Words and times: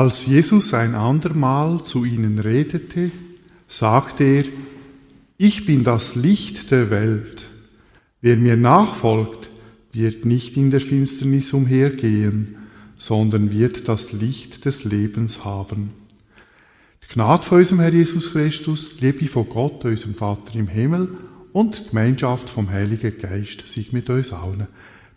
Als 0.00 0.24
Jesus 0.24 0.72
ein 0.72 0.94
andermal 0.94 1.82
zu 1.82 2.06
ihnen 2.06 2.38
redete, 2.38 3.10
sagte 3.68 4.24
er, 4.24 4.44
ich 5.36 5.66
bin 5.66 5.84
das 5.84 6.14
Licht 6.14 6.70
der 6.70 6.88
Welt. 6.88 7.50
Wer 8.22 8.36
mir 8.36 8.56
nachfolgt, 8.56 9.50
wird 9.92 10.24
nicht 10.24 10.56
in 10.56 10.70
der 10.70 10.80
Finsternis 10.80 11.52
umhergehen, 11.52 12.56
sondern 12.96 13.52
wird 13.52 13.88
das 13.88 14.12
Licht 14.12 14.64
des 14.64 14.84
Lebens 14.84 15.44
haben. 15.44 15.90
Die 17.04 17.12
Gnade 17.12 17.42
von 17.42 17.58
unserem 17.58 17.80
Herr 17.80 17.92
Jesus 17.92 18.32
Christus, 18.32 18.96
die 18.96 19.04
Liebe 19.04 19.26
von 19.26 19.50
Gott, 19.50 19.84
unserem 19.84 20.14
Vater 20.14 20.54
im 20.54 20.68
Himmel 20.68 21.08
und 21.52 21.78
die 21.78 21.88
Gemeinschaft 21.90 22.48
vom 22.48 22.70
Heiligen 22.70 23.18
Geist 23.18 23.68
sind 23.68 23.92
mit 23.92 24.08
uns 24.08 24.32
allen. 24.32 24.66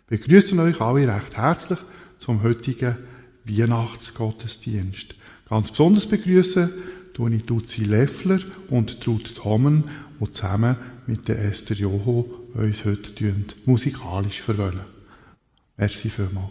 Wir 0.08 0.18
begrüßen 0.18 0.60
euch 0.60 0.78
alle 0.82 1.08
recht 1.08 1.38
herzlich 1.38 1.78
zum 2.18 2.42
heutigen 2.42 2.96
Weihnachtsgottesdienst. 3.44 5.14
Ganz 5.48 5.70
besonders 5.70 6.06
begrüßen 6.06 6.70
tue 7.12 7.34
ich 7.34 7.44
Duzi 7.44 7.84
Leffler 7.84 8.40
und 8.70 9.00
Trud 9.00 9.34
Thommen, 9.34 9.84
die 10.20 10.30
zusammen 10.30 10.76
mit 11.06 11.28
der 11.28 11.44
Esther 11.44 11.76
Joho 11.76 12.28
uns 12.54 12.84
heute 12.84 13.34
musikalisch 13.66 14.40
verwöhnen. 14.40 14.84
Merci 15.76 16.08
vielmals. 16.08 16.50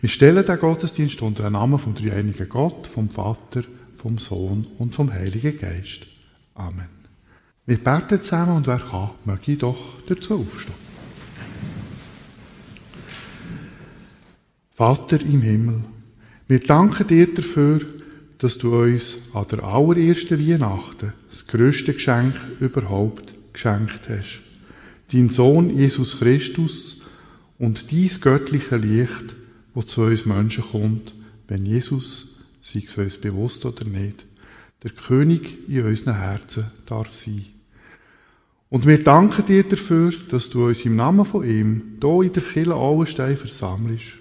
Wir 0.00 0.08
stellen 0.10 0.44
den 0.44 0.58
Gottesdienst 0.58 1.22
unter 1.22 1.44
den 1.44 1.54
Namen 1.54 1.78
vom 1.78 1.94
dreieinigen 1.94 2.48
Gott, 2.48 2.86
vom 2.86 3.08
Vater, 3.08 3.64
vom 3.96 4.18
Sohn 4.18 4.66
und 4.78 4.94
vom 4.94 5.12
Heiligen 5.12 5.58
Geist. 5.58 6.02
Amen. 6.54 6.88
Wir 7.64 7.78
beten 7.78 8.22
zusammen 8.22 8.56
und 8.56 8.66
wer 8.66 8.78
kann, 8.78 9.10
möge 9.24 9.52
ich 9.52 9.58
doch 9.58 9.78
dazu 10.06 10.40
aufstehen. 10.40 10.85
Vater 14.76 15.22
im 15.22 15.40
Himmel, 15.40 15.80
wir 16.48 16.60
danken 16.60 17.06
dir 17.06 17.32
dafür, 17.32 17.80
dass 18.36 18.58
du 18.58 18.78
uns 18.78 19.16
an 19.32 19.46
der 19.50 19.64
allerersten 19.64 20.38
Weihnachten 20.38 21.14
das 21.30 21.46
größte 21.46 21.94
Geschenk 21.94 22.34
überhaupt 22.60 23.32
geschenkt 23.54 24.02
hast. 24.10 24.42
Dein 25.10 25.30
Sohn 25.30 25.74
Jesus 25.74 26.18
Christus 26.18 27.00
und 27.58 27.90
dies 27.90 28.20
göttliche 28.20 28.76
Licht, 28.76 29.34
wo 29.72 29.80
zu 29.80 30.02
uns 30.02 30.26
Menschen 30.26 30.64
kommt, 30.70 31.14
wenn 31.48 31.64
Jesus, 31.64 32.44
sei 32.60 32.82
es 32.86 32.98
uns 32.98 33.16
bewusst 33.16 33.64
oder 33.64 33.86
nicht, 33.86 34.26
der 34.82 34.90
König 34.90 35.70
in 35.70 35.86
unseren 35.86 36.18
Herzen 36.18 36.66
darf 36.84 37.08
sein. 37.08 37.46
Und 38.68 38.86
wir 38.86 39.02
danken 39.02 39.46
dir 39.46 39.64
dafür, 39.64 40.12
dass 40.28 40.50
du 40.50 40.66
uns 40.66 40.84
im 40.84 40.96
Namen 40.96 41.24
von 41.24 41.48
ihm 41.48 41.96
hier 41.98 42.22
in 42.24 42.32
der 42.34 42.42
Kirche 42.42 42.74
Auenstein 42.74 43.38
versammelst 43.38 44.18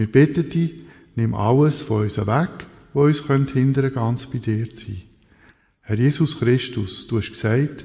wir 0.00 0.10
bitten 0.10 0.48
dich, 0.48 0.72
nimm 1.14 1.34
alles 1.34 1.82
von 1.82 2.04
uns 2.04 2.16
weg, 2.16 2.66
was 2.94 3.20
uns 3.20 3.50
hindern 3.50 3.92
ganz 3.92 4.24
bei 4.24 4.38
dir 4.38 4.72
zu 4.72 4.86
sein. 4.86 5.02
Herr 5.82 5.98
Jesus 5.98 6.38
Christus, 6.38 7.06
du 7.06 7.18
hast 7.18 7.32
gesagt, 7.32 7.84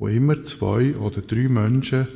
wo 0.00 0.08
immer 0.08 0.42
zwei 0.42 0.96
oder 0.96 1.20
drei 1.20 1.48
Menschen 1.48 2.08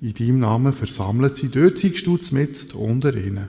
in 0.00 0.14
deinem 0.14 0.38
Namen 0.38 0.72
versammelt 0.72 1.36
sind, 1.36 1.56
dort 1.56 1.78
seist 1.78 2.06
du 2.06 2.16
mit 2.30 2.74
unter 2.74 3.12
ihnen. 3.16 3.46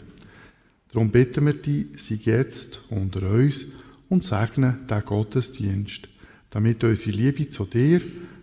Darum 0.92 1.12
bitten 1.12 1.46
wir 1.46 1.54
dich, 1.54 1.86
sei 1.98 2.20
jetzt 2.24 2.82
unter 2.90 3.30
uns 3.30 3.68
und 4.10 4.24
segne 4.24 4.80
den 4.90 5.06
Gottesdienst, 5.06 6.08
damit 6.50 6.84
unsere 6.84 7.16
Liebe 7.16 7.48
zu 7.50 7.66
dir, 7.66 8.02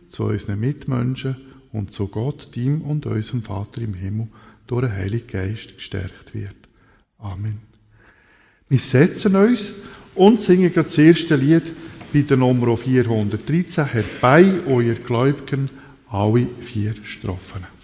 zu 0.08 0.26
unseren 0.26 0.60
Mitmenschen 0.60 1.34
und 1.72 1.90
zu 1.90 2.06
Gott, 2.06 2.54
dem 2.54 2.82
und 2.82 3.04
unserem 3.04 3.42
Vater 3.42 3.82
im 3.82 3.94
Himmel 3.94 4.28
durch 4.68 4.82
den 4.82 4.92
Heiligen 4.92 5.26
Geist 5.26 5.76
gestärkt 5.76 6.34
wird. 6.34 6.59
Amen. 7.20 7.60
Wir 8.68 8.78
setzen 8.78 9.36
uns 9.36 9.72
und 10.14 10.40
singen 10.40 10.72
das 10.74 10.96
erste 10.96 11.36
Lied 11.36 11.64
bei 12.12 12.22
der 12.22 12.36
Nummer 12.36 12.76
413 12.76 13.86
herbei, 13.86 14.60
euer 14.66 14.94
Gläubigen, 14.94 15.70
alle 16.08 16.46
vier 16.60 16.94
Strophen. 17.02 17.79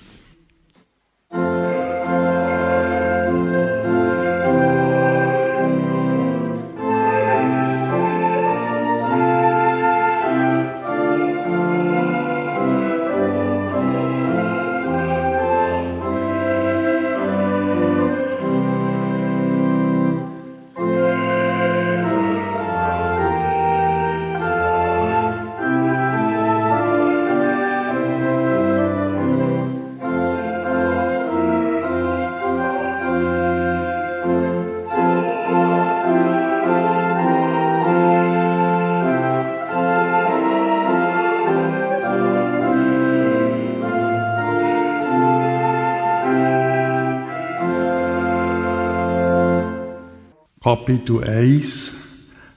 Kapitel 50.67 51.23
1, 51.23 51.93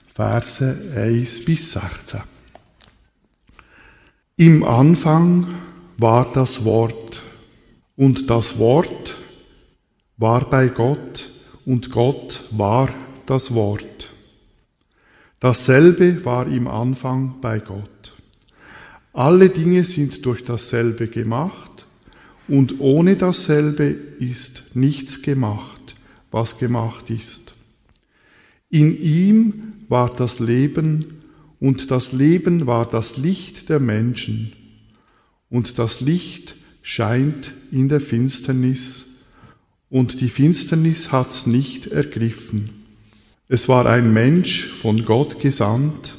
Verse 0.08 0.76
1 0.96 1.44
bis 1.44 1.70
16. 1.70 2.18
Im 4.36 4.64
Anfang 4.64 5.46
war 5.96 6.28
das 6.34 6.64
Wort, 6.64 7.22
und 7.94 8.28
das 8.28 8.58
Wort 8.58 9.14
war 10.16 10.50
bei 10.50 10.66
Gott 10.66 11.28
und 11.64 11.92
Gott 11.92 12.42
war 12.50 12.92
das 13.26 13.54
Wort. 13.54 14.12
Dasselbe 15.38 16.24
war 16.24 16.48
im 16.48 16.66
Anfang 16.66 17.40
bei 17.40 17.60
Gott. 17.60 18.14
Alle 19.12 19.50
Dinge 19.50 19.84
sind 19.84 20.26
durch 20.26 20.42
dasselbe 20.42 21.06
gemacht 21.06 21.86
und 22.48 22.80
ohne 22.80 23.14
dasselbe 23.14 23.84
ist 23.84 24.74
nichts 24.74 25.22
gemacht, 25.22 25.94
was 26.32 26.58
gemacht 26.58 27.08
ist. 27.10 27.49
In 28.70 29.00
ihm 29.00 29.74
war 29.88 30.14
das 30.14 30.38
Leben 30.38 31.22
und 31.58 31.90
das 31.90 32.12
Leben 32.12 32.66
war 32.66 32.86
das 32.86 33.16
Licht 33.16 33.68
der 33.68 33.80
Menschen 33.80 34.52
und 35.50 35.78
das 35.78 36.00
Licht 36.00 36.56
scheint 36.82 37.52
in 37.70 37.88
der 37.88 38.00
Finsternis 38.00 39.06
und 39.90 40.20
die 40.20 40.28
Finsternis 40.28 41.12
hat's 41.12 41.46
nicht 41.46 41.88
ergriffen. 41.88 42.70
Es 43.48 43.68
war 43.68 43.86
ein 43.86 44.12
Mensch 44.12 44.68
von 44.68 45.04
Gott 45.04 45.40
gesandt, 45.40 46.14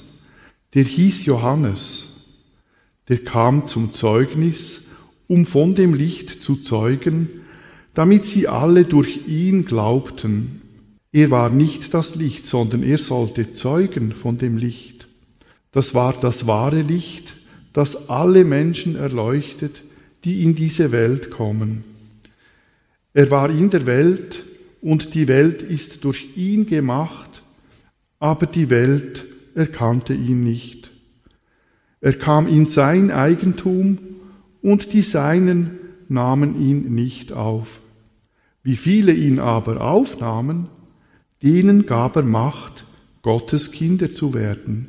der 0.73 0.83
hieß 0.83 1.25
Johannes 1.25 2.11
der 3.11 3.25
kam 3.25 3.67
zum 3.67 3.93
Zeugnis, 3.93 4.83
um 5.27 5.45
von 5.45 5.75
dem 5.75 5.93
Licht 5.93 6.41
zu 6.41 6.55
zeugen, 6.55 7.27
damit 7.93 8.23
sie 8.23 8.47
alle 8.47 8.85
durch 8.85 9.27
ihn 9.27 9.65
glaubten. 9.65 10.60
Er 11.11 11.29
war 11.29 11.49
nicht 11.49 11.93
das 11.93 12.15
Licht, 12.15 12.45
sondern 12.45 12.83
er 12.83 12.97
sollte 12.97 13.51
zeugen 13.51 14.13
von 14.13 14.37
dem 14.37 14.57
Licht. 14.57 15.09
Das 15.71 15.93
war 15.93 16.13
das 16.13 16.47
wahre 16.47 16.81
Licht, 16.81 17.35
das 17.73 18.09
alle 18.09 18.45
Menschen 18.45 18.95
erleuchtet, 18.95 19.83
die 20.23 20.43
in 20.43 20.55
diese 20.55 20.91
Welt 20.91 21.29
kommen. 21.31 21.83
Er 23.13 23.29
war 23.29 23.49
in 23.49 23.69
der 23.69 23.85
Welt 23.85 24.43
und 24.81 25.13
die 25.13 25.27
Welt 25.27 25.63
ist 25.63 26.03
durch 26.03 26.37
ihn 26.37 26.65
gemacht, 26.65 27.43
aber 28.19 28.45
die 28.45 28.69
Welt 28.69 29.25
erkannte 29.53 30.13
ihn 30.13 30.43
nicht. 30.43 30.91
Er 31.99 32.13
kam 32.13 32.47
in 32.47 32.67
sein 32.67 33.11
Eigentum 33.11 33.97
und 34.61 34.93
die 34.93 35.01
Seinen 35.01 35.77
nahmen 36.07 36.59
ihn 36.59 36.93
nicht 36.93 37.31
auf. 37.33 37.81
Wie 38.63 38.75
viele 38.75 39.13
ihn 39.13 39.39
aber 39.39 39.81
aufnahmen, 39.81 40.67
denen 41.43 41.85
gab 41.85 42.15
er 42.15 42.23
Macht, 42.23 42.85
Gottes 43.21 43.71
Kinder 43.71 44.11
zu 44.11 44.33
werden, 44.33 44.87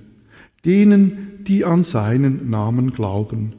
denen, 0.65 1.45
die 1.45 1.65
an 1.65 1.85
seinen 1.85 2.51
Namen 2.51 2.93
glauben, 2.93 3.55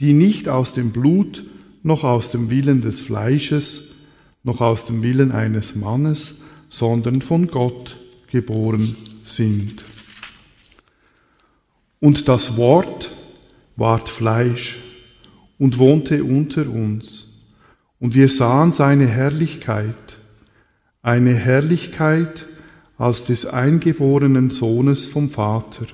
die 0.00 0.12
nicht 0.12 0.48
aus 0.48 0.72
dem 0.72 0.90
Blut, 0.90 1.44
noch 1.82 2.04
aus 2.04 2.30
dem 2.30 2.50
Willen 2.50 2.80
des 2.80 3.00
Fleisches, 3.00 3.90
noch 4.42 4.60
aus 4.60 4.84
dem 4.86 5.02
Willen 5.02 5.32
eines 5.32 5.74
Mannes, 5.74 6.36
sondern 6.68 7.22
von 7.22 7.48
Gott 7.48 8.00
geboren 8.30 8.96
sind. 9.24 9.84
Und 12.00 12.28
das 12.28 12.56
Wort 12.56 13.10
ward 13.76 14.08
Fleisch 14.08 14.78
und 15.58 15.78
wohnte 15.78 16.22
unter 16.24 16.68
uns. 16.68 17.26
Und 18.00 18.14
wir 18.14 18.28
sahen 18.28 18.72
seine 18.72 19.06
Herrlichkeit, 19.06 20.17
eine 21.02 21.34
Herrlichkeit 21.34 22.46
als 22.96 23.24
des 23.24 23.46
eingeborenen 23.46 24.50
Sohnes 24.50 25.06
vom 25.06 25.30
Vater, 25.30 25.86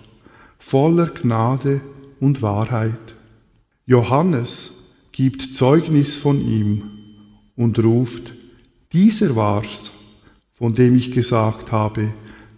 voller 0.58 1.08
Gnade 1.08 1.80
und 2.20 2.40
Wahrheit. 2.42 2.96
Johannes 3.86 4.72
gibt 5.12 5.54
Zeugnis 5.54 6.16
von 6.16 6.40
ihm 6.40 6.82
und 7.56 7.82
ruft, 7.82 8.32
dieser 8.92 9.36
war's, 9.36 9.92
von 10.54 10.74
dem 10.74 10.96
ich 10.96 11.12
gesagt 11.12 11.70
habe, 11.72 12.08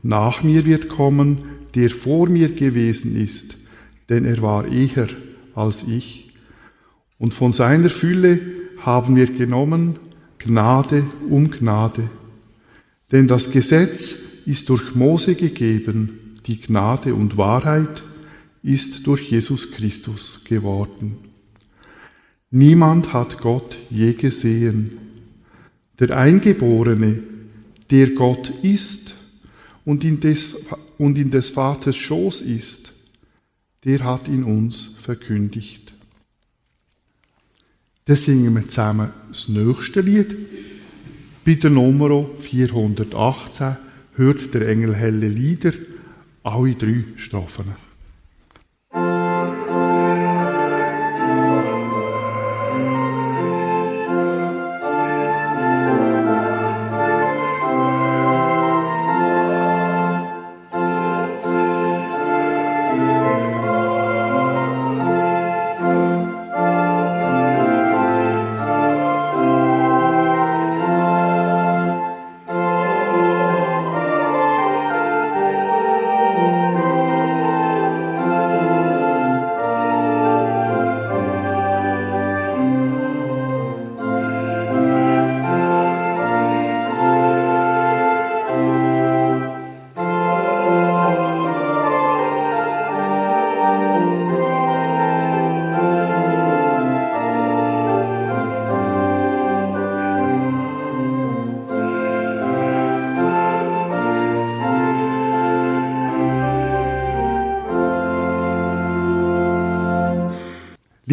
nach 0.03 0.43
mir 0.43 0.65
wird 0.65 0.89
kommen, 0.89 1.39
der 1.75 1.91
vor 1.91 2.29
mir 2.29 2.49
gewesen 2.49 3.21
ist, 3.21 3.59
denn 4.09 4.25
er 4.25 4.41
war 4.41 4.67
eher 4.67 5.09
als 5.55 5.83
ich. 5.83 6.33
Und 7.19 7.35
von 7.35 7.53
seiner 7.53 7.91
Fülle 7.91 8.39
haben 8.81 9.17
wir 9.17 9.27
genommen 9.27 9.99
Gnade 10.39 11.05
um 11.29 11.51
Gnade. 11.51 12.09
Denn 13.13 13.29
das 13.29 13.51
Gesetz 13.51 14.15
ist 14.47 14.69
durch 14.69 14.95
Mose 14.95 15.35
gegeben, 15.35 16.41
die 16.47 16.61
Gnade 16.61 17.15
und 17.15 17.37
Wahrheit 17.37 18.05
ist 18.63 19.07
durch 19.07 19.31
Jesus 19.31 19.73
Christus 19.73 20.43
geworden. 20.45 21.19
Niemand 22.51 23.13
hat 23.13 23.39
Gott 23.39 23.77
je 23.91 24.13
gesehen. 24.13 24.99
Der 25.99 26.17
Eingeborene, 26.17 27.23
der 27.91 28.11
Gott 28.11 28.53
ist 28.63 29.15
und 29.85 30.05
in 30.05 30.21
des 30.21 30.55
und 30.99 31.19
in 31.19 31.31
des 31.31 31.51
Vaters 31.51 31.97
Schoß 31.97 32.43
ist, 32.43 32.93
der 33.85 34.03
hat 34.05 34.29
ihn 34.29 34.45
uns 34.45 34.91
verkündigt. 35.01 35.95
Dann 38.07 38.17
singen 38.17 38.55
wir 38.55 38.65
zusammen 38.69 39.13
das 39.29 39.49
nächste 39.49 40.01
Lied. 40.01 40.37
Bei 41.47 41.55
der 41.55 41.71
Nummer 41.71 42.27
418 42.41 43.77
hört 44.17 44.53
der 44.53 44.67
Engel 44.67 44.97
helle 44.97 45.29
Lieder, 45.29 45.71
alle 46.43 46.75
drei 46.75 47.05
Strophen. 47.15 47.86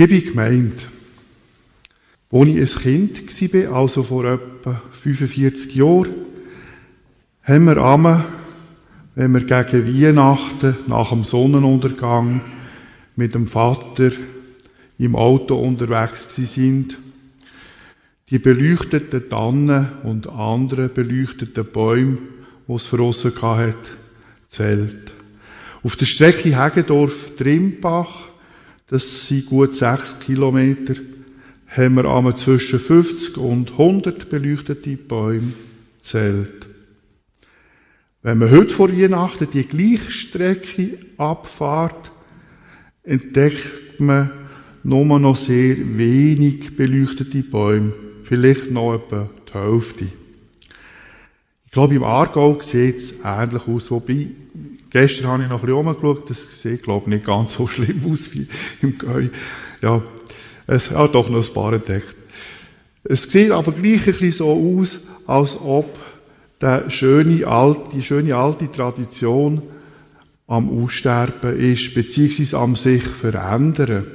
Liebe 0.06 0.32
Gemeinde, 0.32 0.74
als 2.30 2.50
ich 2.50 2.86
ein 2.86 3.14
Kind 3.14 3.54
war, 3.54 3.78
also 3.78 4.04
vor 4.04 4.26
etwa 4.26 4.82
45 4.92 5.76
Jahren, 5.76 6.12
haben 7.44 7.64
wir 7.64 7.78
einmal, 7.78 8.26
wenn 9.16 9.32
wir 9.32 9.46
gegen 9.46 9.88
Weihnachten 9.88 10.76
nach 10.88 11.12
dem 11.12 11.24
Sonnenuntergang 11.24 12.42
mit 13.16 13.34
dem 13.34 13.48
Vater 13.48 14.12
im 14.98 15.16
Auto 15.16 15.56
unterwegs 15.56 16.36
sind, 16.36 17.00
die 18.30 18.40
beleuchteten 18.40 19.30
Tannen 19.30 19.88
und 20.04 20.28
andere 20.28 20.90
beleuchteten 20.90 21.66
Bäume, 21.72 22.18
die 22.68 22.74
es 22.74 22.88
verrossen 22.88 23.42
hat, 23.42 23.78
zählt. 24.50 25.14
Auf 25.82 25.96
der 25.96 26.08
Strecke 26.08 26.62
Hegedorf-Trimbach 26.62 28.33
das 28.88 29.28
sind 29.28 29.46
gut 29.46 29.76
sechs 29.76 30.20
Kilometer, 30.20 30.96
haben 31.68 31.96
wir 31.96 32.36
zwischen 32.36 32.80
50 32.80 33.38
und 33.38 33.72
100 33.72 34.30
beleuchtete 34.30 34.96
Bäume 34.96 35.54
zählt. 36.02 36.68
Wenn 38.22 38.38
man 38.38 38.52
heute 38.52 38.74
vor 38.74 38.90
Weihnachten 38.90 39.50
die 39.52 39.68
gleiche 39.68 40.12
Strecke 40.12 41.00
abfahrt, 41.18 42.12
entdeckt 43.04 44.00
man 44.00 44.32
nur 44.84 45.20
noch 45.20 45.36
sehr 45.36 45.76
wenig 45.98 46.76
beleuchtete 46.76 47.44
Bäume, 47.44 47.94
vielleicht 48.24 48.72
noch 48.72 48.96
etwa 48.96 49.30
die 49.48 49.54
Hälfte. 49.54 50.06
Ich 51.66 51.72
glaube, 51.72 51.96
im 51.96 52.04
Aargau 52.04 52.62
sieht 52.62 52.98
es 52.98 53.14
ähnlich 53.24 53.68
aus, 53.68 53.90
wobei 53.92 54.28
Gestern 54.94 55.28
habe 55.28 55.44
ich 55.44 55.50
noch 55.50 55.64
ein 55.64 55.66
bisschen 55.66 55.88
rumgeschaut, 55.88 56.30
das 56.30 56.62
sieht, 56.62 56.84
glaube 56.84 57.06
ich, 57.06 57.08
nicht 57.08 57.26
ganz 57.26 57.56
so 57.56 57.68
schlimm 57.68 58.04
aus 58.08 58.32
wie 58.32 58.48
im 58.82 58.96
Gäu. 58.96 59.28
Ja, 59.82 60.04
es 60.68 60.92
hat 60.92 61.16
doch 61.16 61.30
noch 61.30 61.46
ein 61.46 61.54
paar 61.54 61.74
entdeckt. 61.74 62.16
Es 63.04 63.24
sieht 63.24 63.50
aber 63.50 63.72
gleich 63.72 64.02
ein 64.02 64.06
bisschen 64.06 64.32
so 64.32 64.52
aus, 64.52 65.00
als 65.26 65.60
ob 65.60 65.98
die 66.62 66.92
schöne 66.92 67.46
alte, 67.48 67.82
die 67.92 68.04
schöne 68.04 68.36
alte 68.36 68.72
Tradition 68.72 69.64
am 70.46 70.70
Aussterben 70.84 71.58
ist, 71.58 71.96
beziehungsweise 71.96 72.60
am 72.60 72.76
sich 72.76 73.04
verändern. 73.04 74.06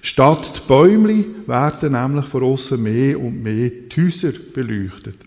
Statt 0.00 0.54
die 0.56 0.68
Bäume 0.68 1.24
werden 1.46 1.92
nämlich 1.92 2.24
von 2.24 2.44
außen 2.44 2.82
mehr 2.82 3.20
und 3.20 3.42
mehr 3.42 3.68
die 3.70 4.02
Häuser 4.02 4.32
beleuchtet. 4.54 5.18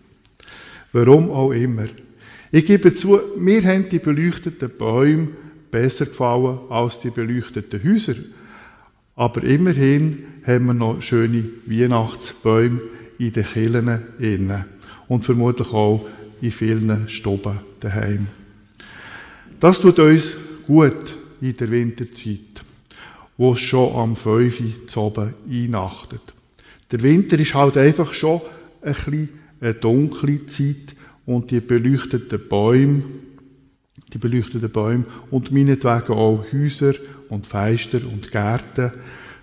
Warum 0.91 1.29
auch 1.29 1.51
immer. 1.51 1.85
Ich 2.51 2.65
gebe 2.65 2.93
zu, 2.93 3.19
mir 3.37 3.63
haben 3.63 3.89
die 3.89 3.99
beleuchteten 3.99 4.69
Bäume 4.77 5.29
besser 5.69 6.05
gefallen 6.05 6.59
als 6.69 6.99
die 6.99 7.09
beleuchteten 7.09 7.83
Häuser. 7.83 8.15
Aber 9.15 9.43
immerhin 9.43 10.23
haben 10.45 10.67
wir 10.67 10.73
noch 10.73 11.01
schöne 11.01 11.43
Weihnachtsbäume 11.65 12.81
in 13.19 13.33
den 13.33 13.45
Kirchen 13.45 14.01
innen. 14.19 14.65
Und 15.07 15.25
vermutlich 15.25 15.73
auch 15.73 16.07
in 16.41 16.51
vielen 16.51 17.09
Stuben 17.09 17.59
daheim. 17.79 18.27
Das 19.59 19.81
tut 19.81 19.99
uns 19.99 20.37
gut 20.67 21.15
in 21.41 21.57
der 21.57 21.71
Winterzeit, 21.71 22.61
wo 23.37 23.53
es 23.53 23.61
schon 23.61 23.95
am 23.95 24.15
5. 24.15 24.87
zu 24.87 25.01
oben 25.01 25.33
einnachtet. 25.49 26.21
Der 26.91 27.01
Winter 27.01 27.39
ist 27.39 27.55
halt 27.55 27.77
einfach 27.77 28.13
schon 28.13 28.41
ein 28.81 28.93
bisschen 28.93 29.29
eine 29.59 29.73
dunkle 29.73 30.45
Zeit 30.45 30.95
und 31.27 31.51
die 31.51 31.59
beleuchteten 31.59 32.39
Bäume, 32.49 33.03
die 34.11 34.17
beleuchteten 34.17 34.71
Bäume 34.71 35.05
und 35.29 35.51
meinetwegen 35.51 36.13
auch 36.13 36.43
Häuser 36.51 36.93
und 37.29 37.45
Feister 37.45 37.99
und 38.11 38.31
Gärten 38.31 38.93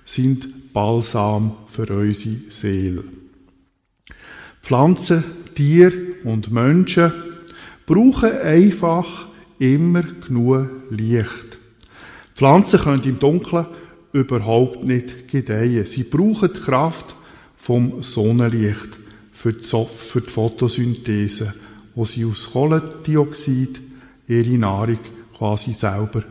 sind 0.04 0.72
Balsam 0.72 1.52
für 1.68 1.88
unsere 1.88 2.36
Seele. 2.48 3.04
Pflanzen, 4.60 5.22
Tiere 5.54 5.92
und 6.24 6.50
Menschen 6.50 7.12
brauchen 7.86 8.32
einfach 8.32 9.26
immer 9.58 10.02
genug 10.02 10.68
Licht. 10.90 11.58
Pflanzen 12.34 12.80
können 12.80 13.04
im 13.04 13.20
Dunkeln 13.20 13.66
überhaupt 14.12 14.84
nicht 14.84 15.28
gedeihen. 15.28 15.84
Sie 15.84 16.04
brauchen 16.04 16.50
die 16.54 16.60
Kraft 16.60 17.14
vom 17.54 18.02
Sonnenlicht 18.02 18.88
für 19.32 19.52
die 19.52 20.30
Photosynthese, 20.30 21.52
wo 21.94 22.04
sie 22.04 22.24
aus 22.24 22.50
Kohlendioxid 22.52 23.80
ihre 24.28 24.58
Nahrung 24.58 24.98
quasi 25.36 25.72
selber 25.72 26.22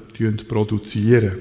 produzieren. 0.48 1.40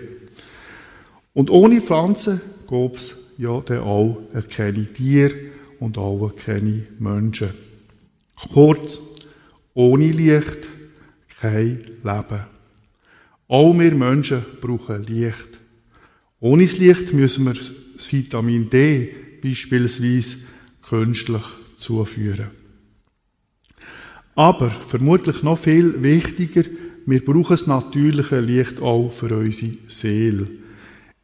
Und 1.35 1.51
ohne 1.51 1.81
Pflanzen 1.81 2.41
gäbe 2.69 2.97
es 2.97 3.15
ja 3.39 3.61
dann 3.61 3.79
auch 3.79 4.19
keine 4.51 4.93
Tiere 4.93 5.35
und 5.81 5.99
auch 5.99 6.33
keine 6.37 6.87
Menschen. 6.99 7.51
Kurz, 8.53 9.01
ohne 9.75 10.11
Licht 10.11 10.59
kein 11.41 11.83
Leben. 12.03 12.47
Auch 13.49 13.79
wir 13.79 13.95
Menschen 13.95 14.45
brauchen 14.61 15.05
Licht. 15.05 15.61
Ohne 16.41 16.65
das 16.65 16.79
Licht 16.79 17.13
müssen 17.13 17.45
wir 17.45 17.55
das 17.55 18.13
Vitamin 18.13 18.69
D 18.69 19.15
beispielsweise 19.43 20.37
künstlich 20.83 21.43
zuführen. 21.77 22.62
Aber 24.35 24.71
vermutlich 24.71 25.43
noch 25.43 25.59
viel 25.59 26.03
wichtiger, 26.03 26.63
wir 27.05 27.25
brauchen 27.25 27.57
das 27.57 27.67
natürliche 27.67 28.41
Licht 28.41 28.81
auch 28.81 29.11
für 29.11 29.37
unsere 29.37 29.73
Seele. 29.89 30.49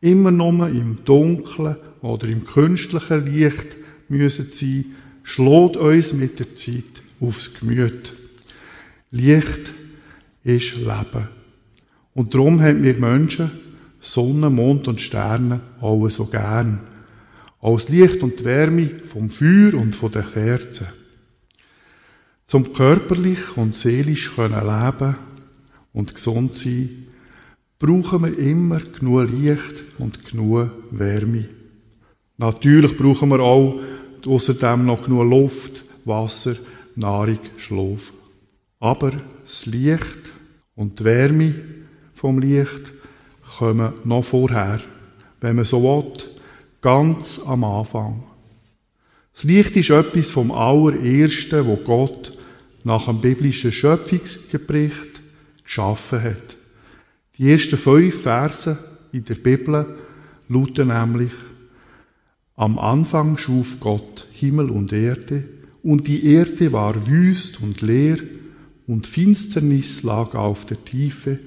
Immer 0.00 0.30
nur 0.30 0.68
im 0.68 0.98
Dunklen 1.04 1.76
oder 2.02 2.28
im 2.28 2.44
künstlichen 2.44 3.26
Licht 3.26 3.76
müssen 4.08 4.48
sein, 4.50 4.84
schlägt 5.22 5.76
uns 5.76 6.12
mit 6.12 6.38
der 6.38 6.54
Zeit 6.54 6.84
aufs 7.20 7.54
Gemüt. 7.54 8.12
Licht 9.10 9.72
ist 10.44 10.76
Leben. 10.76 11.28
Und 12.14 12.34
darum 12.34 12.60
haben 12.60 12.82
wir 12.82 12.98
Menschen 12.98 13.50
Sonne, 14.00 14.50
Mond 14.50 14.88
und 14.88 15.00
Sterne 15.00 15.60
alle 15.80 16.10
so 16.10 16.26
gern. 16.26 16.80
Als 17.60 17.88
Licht 17.88 18.22
und 18.22 18.44
Wärme 18.44 18.90
vom 19.04 19.30
Feuer 19.30 19.74
und 19.74 19.96
von 19.96 20.12
den 20.12 20.24
Kerzen. 20.30 20.86
Zum 22.48 22.72
körperlich 22.72 23.58
und 23.58 23.74
seelisch 23.74 24.34
können 24.34 24.54
leben 24.54 25.16
und 25.92 26.14
gesund 26.14 26.54
sein, 26.54 27.08
brauchen 27.78 28.22
wir 28.22 28.38
immer 28.38 28.80
genug 28.80 29.28
Licht 29.30 29.84
und 29.98 30.24
genug 30.24 30.70
Wärme. 30.90 31.44
Natürlich 32.38 32.96
brauchen 32.96 33.28
wir 33.28 33.40
auch 33.40 33.78
außerdem 34.26 34.86
noch 34.86 35.04
genug 35.04 35.28
Luft, 35.28 35.84
Wasser, 36.06 36.56
Nahrung, 36.96 37.38
Schlaf. 37.58 38.14
Aber 38.80 39.12
das 39.44 39.66
Licht 39.66 40.32
und 40.74 41.00
die 41.00 41.04
Wärme 41.04 41.54
vom 42.14 42.38
Licht 42.38 42.94
kommen 43.58 43.92
noch 44.04 44.24
vorher, 44.24 44.80
wenn 45.42 45.56
man 45.56 45.66
so 45.66 45.82
will, 45.82 46.14
ganz 46.80 47.40
am 47.44 47.62
Anfang. 47.64 48.22
Das 49.34 49.44
Licht 49.44 49.76
ist 49.76 49.90
etwas 49.90 50.30
vom 50.30 50.50
allerersten, 50.50 51.66
wo 51.66 51.76
Gott 51.76 52.37
nach 52.88 53.04
dem 53.04 53.20
biblischen 53.20 53.70
Schöpfungsbericht 53.70 55.22
geschaffen 55.62 56.22
hat. 56.22 56.56
Die 57.36 57.50
ersten 57.52 57.76
fünf 57.76 58.22
Verse 58.22 58.78
in 59.12 59.24
der 59.24 59.36
Bibel 59.36 59.96
lauten 60.48 60.88
nämlich 60.88 61.32
Am 62.56 62.78
Anfang 62.78 63.36
schuf 63.36 63.78
Gott 63.78 64.26
Himmel 64.32 64.70
und 64.70 64.92
Erde, 64.92 65.44
und 65.82 66.08
die 66.08 66.26
Erde 66.32 66.72
war 66.72 67.06
wüst 67.06 67.60
und 67.62 67.82
leer, 67.82 68.18
und 68.86 69.06
Finsternis 69.06 70.02
lag 70.02 70.34
auf 70.34 70.64
der 70.64 70.82
Tiefe, 70.84 71.38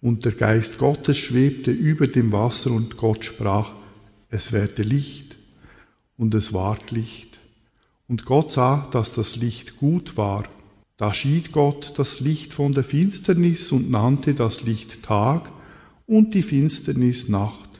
und 0.00 0.24
der 0.24 0.32
Geist 0.32 0.78
Gottes 0.78 1.18
schwebte 1.18 1.72
über 1.72 2.06
dem 2.06 2.32
Wasser, 2.32 2.70
und 2.70 2.96
Gott 2.96 3.24
sprach, 3.24 3.72
es 4.30 4.52
werde 4.52 4.82
Licht, 4.82 5.36
und 6.16 6.34
es 6.34 6.52
ward 6.52 6.90
Licht. 6.92 7.38
Und 8.08 8.24
Gott 8.24 8.50
sah, 8.50 8.88
dass 8.92 9.14
das 9.14 9.36
Licht 9.36 9.76
gut 9.76 10.16
war. 10.16 10.44
Da 11.00 11.14
schied 11.14 11.50
Gott 11.50 11.94
das 11.96 12.20
Licht 12.20 12.52
von 12.52 12.74
der 12.74 12.84
Finsternis 12.84 13.72
und 13.72 13.90
nannte 13.90 14.34
das 14.34 14.64
Licht 14.64 15.02
Tag 15.02 15.50
und 16.06 16.34
die 16.34 16.42
Finsternis 16.42 17.26
Nacht. 17.30 17.70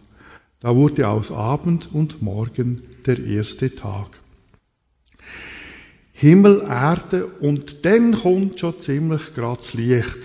Da 0.61 0.75
wurde 0.75 1.07
aus 1.07 1.31
Abend 1.31 1.93
und 1.93 2.23
Morgen 2.23 2.81
der 3.05 3.23
erste 3.23 3.75
Tag. 3.77 4.09
Himmel, 6.13 6.63
Erde 6.63 7.27
und 7.27 7.85
dann 7.85 8.13
kommt 8.15 8.59
schon 8.59 8.81
ziemlich 8.81 9.35
gerade 9.35 9.59
das 9.59 9.75
Licht. 9.75 10.19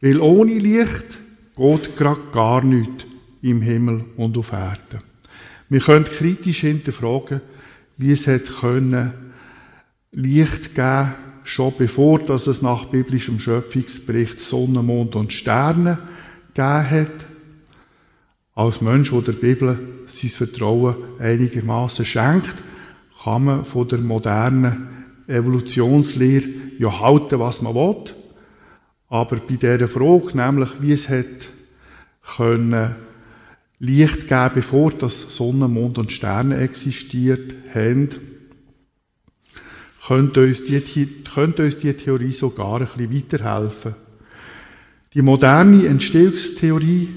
Weil 0.00 0.20
ohne 0.20 0.56
Licht 0.56 1.18
geht 1.56 1.96
gerade 1.96 2.30
gar 2.32 2.62
nichts 2.62 3.06
im 3.42 3.60
Himmel 3.60 4.04
und 4.16 4.38
auf 4.38 4.52
Erde. 4.52 5.00
Wir 5.68 5.80
können 5.80 6.04
kritisch 6.04 6.60
hinterfragen, 6.60 7.40
wie 7.96 8.12
es 8.12 8.28
hätte 8.28 8.52
können 8.52 9.12
Licht 10.12 10.76
geben, 10.76 11.14
schon 11.48 11.74
bevor 11.76 12.18
dass 12.18 12.46
es 12.46 12.62
nach 12.62 12.86
biblischem 12.86 13.40
Schöpfungsbericht 13.40 14.40
Sonne, 14.40 14.82
Mond 14.82 15.16
und 15.16 15.32
Sterne 15.32 15.98
gegeben 16.54 16.90
hat. 16.90 17.26
Als 18.54 18.80
Mensch, 18.80 19.10
der 19.10 19.22
der 19.22 19.32
Bibel 19.32 19.78
sein 20.08 20.30
Vertrauen 20.30 20.96
einigermaßen 21.18 22.04
schenkt, 22.04 22.54
kann 23.22 23.44
man 23.44 23.64
von 23.64 23.88
der 23.88 24.00
modernen 24.00 24.88
Evolutionslehre 25.26 26.48
ja 26.78 27.00
halten, 27.00 27.38
was 27.38 27.62
man 27.62 27.74
will. 27.74 28.14
Aber 29.08 29.36
bei 29.36 29.56
dieser 29.56 29.88
Frage, 29.88 30.36
nämlich 30.36 30.82
wie 30.82 30.92
es 30.92 31.08
hat 31.08 31.50
können 32.36 32.94
Licht 33.78 34.28
geben, 34.28 34.50
bevor 34.54 34.90
das 34.90 35.34
Sonne, 35.34 35.68
Mond 35.68 35.98
und 35.98 36.12
Sterne 36.12 36.58
existiert 36.58 37.54
haben, 37.72 38.10
könnte 40.08 40.42
uns 40.42 40.64
die, 40.64 40.80
könnte 41.34 41.64
uns 41.64 41.76
die 41.76 41.92
Theorie 41.92 42.32
sogar 42.32 42.80
ein 42.80 42.86
bisschen 42.86 43.14
weiterhelfen. 43.14 43.94
Die 45.12 45.20
moderne 45.20 45.86
Entstehungstheorie 45.86 47.10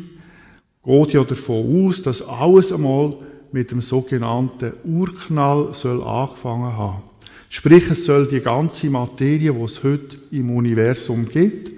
geht 0.84 1.14
ja 1.14 1.24
davon 1.24 1.88
aus, 1.88 2.02
dass 2.02 2.22
alles 2.22 2.74
einmal 2.74 3.16
mit 3.54 3.72
dem 3.72 3.80
sogenannten 3.82 4.74
Urknall 4.84 5.74
soll 5.74 6.04
angefangen 6.04 6.76
haben. 6.76 7.04
Sprich, 7.48 7.90
es 7.90 8.06
soll 8.06 8.28
die 8.28 8.42
ganze 8.42 8.90
Materie, 8.90 9.54
die 9.54 9.64
es 9.64 9.84
heute 9.84 10.18
im 10.32 10.50
Universum 10.50 11.26
gibt, 11.26 11.72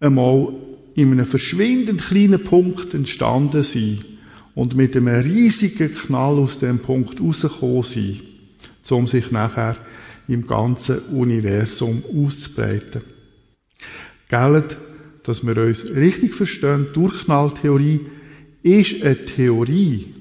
einmal 0.00 0.54
in 0.94 1.12
einem 1.12 1.26
verschwindend 1.26 2.02
kleinen 2.02 2.42
Punkt 2.42 2.94
entstanden 2.94 3.62
sein 3.62 4.02
und 4.54 4.74
mit 4.74 4.96
einem 4.96 5.08
riesigen 5.08 5.94
Knall 5.94 6.38
aus 6.38 6.58
dem 6.58 6.78
Punkt 6.78 7.20
rausgekommen 7.20 7.82
sein, 7.82 8.20
um 8.90 9.06
sich 9.06 9.30
nachher 9.30 9.76
im 10.28 10.46
ganzen 10.46 10.98
Universum 11.10 12.04
auszubreiten. 12.14 13.02
Gellet, 14.28 14.76
dass 15.22 15.46
wir 15.46 15.56
uns 15.56 15.86
richtig 15.90 16.34
verstehen, 16.34 16.88
Durchknalltheorie 16.92 18.00
ist 18.62 19.02
eine 19.02 19.24
Theorie, 19.24 20.14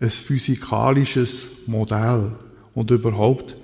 ein 0.00 0.10
physikalisches 0.10 1.46
Modell. 1.66 2.32
und 2.74 2.90
überhaupt 2.90 3.56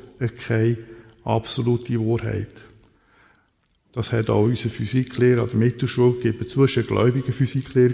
keine 0.46 0.78
absolute 1.22 2.00
Wahrheit. 2.00 2.48
Das 3.92 4.10
hat 4.10 4.30
auch 4.30 4.44
unser 4.44 4.70
Physiklehrer 4.70 5.42
an 5.42 5.48
der 5.48 5.58
Mittelschule 5.58 6.14
gegeben, 6.14 6.48
zwischen 6.48 6.86
gläubigen 6.86 7.32
Physiklehrer 7.32 7.92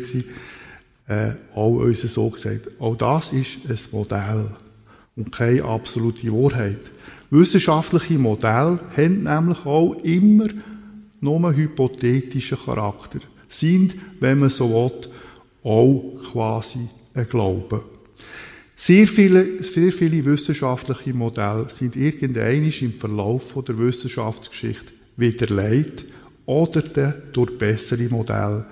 äh, 1.09 1.33
auch 1.55 1.73
uns 1.73 2.03
so 2.03 2.31
gesagt. 2.31 2.69
Auch 2.79 2.97
das 2.97 3.33
ist 3.33 3.59
ein 3.69 3.79
Modell 3.91 4.51
und 5.17 5.33
keine 5.33 5.65
absolute 5.65 6.31
Wahrheit. 6.31 6.79
Wissenschaftliche 7.31 8.19
Modelle 8.19 8.79
haben 8.97 9.23
nämlich 9.25 9.67
auch 9.67 9.95
immer 10.03 10.49
nur 11.21 11.55
hypothetischen 11.55 12.59
Charakter, 12.59 13.19
sind, 13.49 13.95
wenn 14.21 14.39
man 14.39 14.51
so 14.51 14.73
will, 14.73 15.11
auch 15.65 16.33
quasi 16.33 16.89
ein 17.15 17.29
Glaube. 17.29 17.83
Sehr 18.77 19.07
viele, 19.07 19.63
sehr 19.63 19.93
viele 19.93 20.25
wissenschaftliche 20.25 21.13
Modelle 21.13 21.69
sind 21.69 21.97
irgendwann 21.97 22.65
im 22.65 22.95
Verlauf 22.95 23.53
der 23.67 23.79
Wissenschaftsgeschichte 23.79 24.93
widerlegt 25.17 26.05
oder 26.47 26.81
durch 27.33 27.59
bessere 27.59 28.09
Modelle 28.09 28.65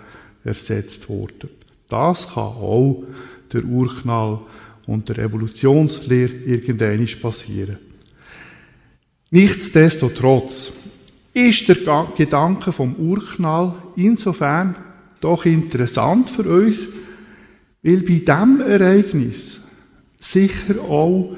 ersetzt 0.44 1.08
worden. 1.08 1.50
Das 1.88 2.28
kann 2.32 2.44
auch 2.44 3.04
der 3.52 3.64
Urknall 3.64 4.40
und 4.86 5.08
der 5.08 5.18
Evolutionslehre 5.18 6.36
irgendwann 6.46 7.06
passieren. 7.20 7.78
Nichtsdestotrotz 9.30 10.72
ist 11.34 11.68
der 11.68 12.06
Gedanke 12.16 12.72
vom 12.72 12.94
Urknall 12.94 13.74
insofern 13.96 14.76
doch 15.20 15.44
interessant 15.44 16.30
für 16.30 16.44
uns, 16.44 16.86
weil 17.82 18.02
bei 18.02 18.18
diesem 18.18 18.60
Ereignis 18.60 19.60
sicher 20.18 20.80
auch 20.80 21.36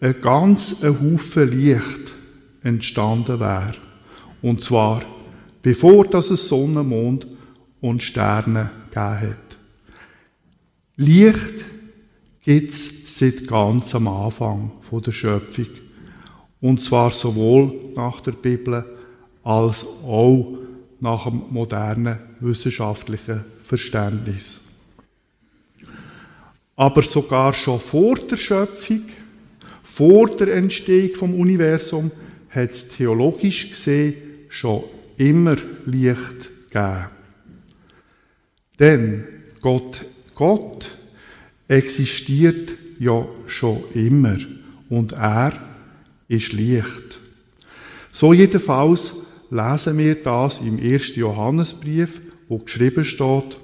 ein 0.00 0.20
ganz 0.20 0.82
Haufen 0.82 1.50
Licht 1.50 2.14
entstanden 2.62 3.40
wäre. 3.40 3.74
Und 4.42 4.62
zwar 4.62 5.02
bevor 5.62 6.06
das 6.06 6.30
es 6.30 6.48
Sonne, 6.48 6.82
Mond 6.82 7.26
und 7.80 8.02
Sterne 8.02 8.70
gegeben 8.90 9.20
hat. 9.20 9.58
Licht 10.96 11.64
gibt 12.42 12.72
es 12.72 13.18
seit 13.18 13.46
ganz 13.46 13.94
am 13.94 14.08
Anfang 14.08 14.72
der 14.90 15.12
Schöpfung. 15.12 15.66
Und 16.60 16.82
zwar 16.82 17.10
sowohl 17.10 17.72
nach 17.94 18.20
der 18.20 18.32
Bibel 18.32 18.84
als 19.44 19.86
auch 20.04 20.58
nach 21.00 21.24
dem 21.24 21.42
modernen 21.50 22.18
wissenschaftlichen 22.40 23.44
Verständnis. 23.62 24.60
Aber 26.76 27.02
sogar 27.02 27.52
schon 27.54 27.80
vor 27.80 28.16
der 28.16 28.36
Schöpfung, 28.36 29.02
vor 29.82 30.28
der 30.28 30.54
Entstehung 30.54 31.16
vom 31.16 31.34
Universum, 31.34 32.10
hat 32.50 32.70
es 32.70 32.88
theologisch 32.88 33.70
gesehen 33.70 34.14
schon 34.48 34.84
immer 35.16 35.56
Licht 35.86 36.50
gegeben. 36.70 37.06
Denn 38.78 39.24
Gott, 39.60 40.04
Gott 40.34 40.88
existiert 41.66 42.74
ja 42.98 43.26
schon 43.46 43.82
immer 43.94 44.36
und 44.88 45.12
er 45.12 45.52
ist 46.28 46.52
Licht. 46.52 47.18
So 48.12 48.32
jedenfalls 48.32 49.14
lesen 49.50 49.98
wir 49.98 50.14
das 50.14 50.60
im 50.60 50.78
1. 50.78 51.16
Johannesbrief, 51.16 52.20
wo 52.48 52.58
geschrieben 52.58 53.04
steht, 53.04 53.58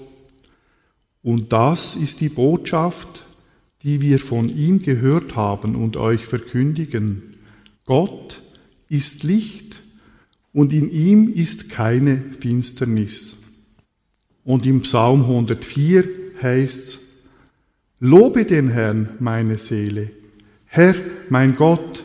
und 1.22 1.54
das 1.54 1.96
ist 1.96 2.20
die 2.20 2.28
Botschaft, 2.28 3.24
die 3.82 4.02
wir 4.02 4.18
von 4.18 4.50
ihm 4.50 4.80
gehört 4.80 5.36
haben 5.36 5.74
und 5.74 5.96
euch 5.96 6.26
verkündigen. 6.26 7.34
Gott 7.86 8.42
ist 8.90 9.22
Licht 9.22 9.82
und 10.52 10.72
in 10.72 10.90
ihm 10.90 11.32
ist 11.32 11.70
keine 11.70 12.22
Finsternis. 12.38 13.38
Und 14.44 14.66
im 14.66 14.82
Psalm 14.82 15.22
104 15.22 16.04
heißt's, 16.42 17.00
Lobe 18.00 18.44
den 18.44 18.68
Herrn, 18.68 19.08
meine 19.18 19.56
Seele. 19.56 20.10
Herr, 20.66 20.94
mein 21.30 21.56
Gott, 21.56 22.04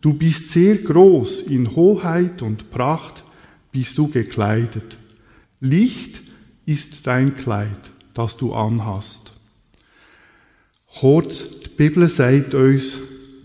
du 0.00 0.14
bist 0.14 0.50
sehr 0.50 0.76
groß, 0.76 1.40
in 1.40 1.74
Hoheit 1.76 2.42
und 2.42 2.70
Pracht 2.70 3.24
bist 3.72 3.98
du 3.98 4.08
gekleidet. 4.08 4.98
Licht 5.60 6.22
ist 6.66 7.06
dein 7.06 7.36
Kleid, 7.36 7.92
das 8.14 8.36
du 8.36 8.52
anhast. 8.52 9.32
Kurz, 10.98 11.60
die 11.60 11.68
Bibel 11.68 12.08
sagt 12.08 12.54
uns, 12.54 12.98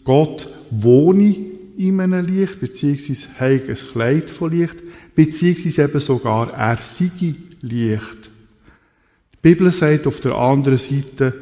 Gott 0.04 0.48
wohne 0.72 1.36
in 1.78 2.00
einem 2.00 2.26
Licht, 2.26 2.60
beziehungsweise 2.60 3.28
hat 3.39 3.70
ein 3.70 3.76
Kleid 3.76 4.30
von 4.30 4.52
Licht, 4.52 4.78
beziehungsweise 5.13 5.84
eben 5.84 6.00
sogar 6.00 6.54
er 6.54 6.78
sei 6.78 7.12
Licht. 7.62 8.30
Die 9.34 9.38
Bibel 9.41 9.72
sagt 9.72 10.08
auf 10.08 10.22
der 10.22 10.36
anderen 10.36 10.78
Seite 10.78 11.34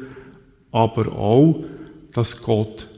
aber 0.72 1.12
auch, 1.12 1.64
dass 2.12 2.42
Gott 2.42 2.88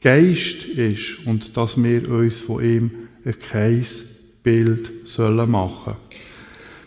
Geist 0.00 0.64
ist 0.64 1.26
und 1.26 1.56
dass 1.56 1.82
wir 1.82 2.10
uns 2.10 2.40
von 2.40 2.64
ihm 2.64 2.90
kein 3.50 3.84
Bild 4.42 4.92
sollen 5.04 5.50
machen 5.50 5.94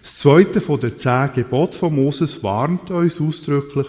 Das 0.01 0.17
zweite 0.17 0.61
von 0.61 0.79
den 0.79 0.97
zehn 0.97 1.29
Geboten 1.35 1.73
von 1.73 1.95
Moses 1.95 2.43
warnt 2.43 2.89
uns 2.89 3.21
ausdrücklich, 3.21 3.87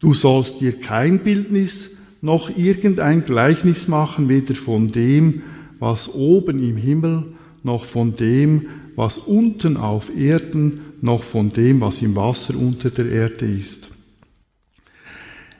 du 0.00 0.12
sollst 0.12 0.60
dir 0.60 0.72
kein 0.80 1.20
Bildnis 1.20 1.90
noch 2.20 2.56
irgendein 2.56 3.24
Gleichnis 3.24 3.86
machen, 3.86 4.28
weder 4.28 4.54
von 4.54 4.88
dem, 4.88 5.42
was 5.78 6.12
oben 6.12 6.58
im 6.58 6.76
Himmel, 6.76 7.34
noch 7.62 7.84
von 7.84 8.16
dem, 8.16 8.66
was 8.96 9.18
unten 9.18 9.76
auf 9.76 10.10
Erden, 10.16 10.80
noch 11.00 11.22
von 11.22 11.50
dem, 11.50 11.80
was 11.82 12.02
im 12.02 12.16
Wasser 12.16 12.54
unter 12.56 12.90
der 12.90 13.10
Erde 13.10 13.46
ist. 13.46 13.93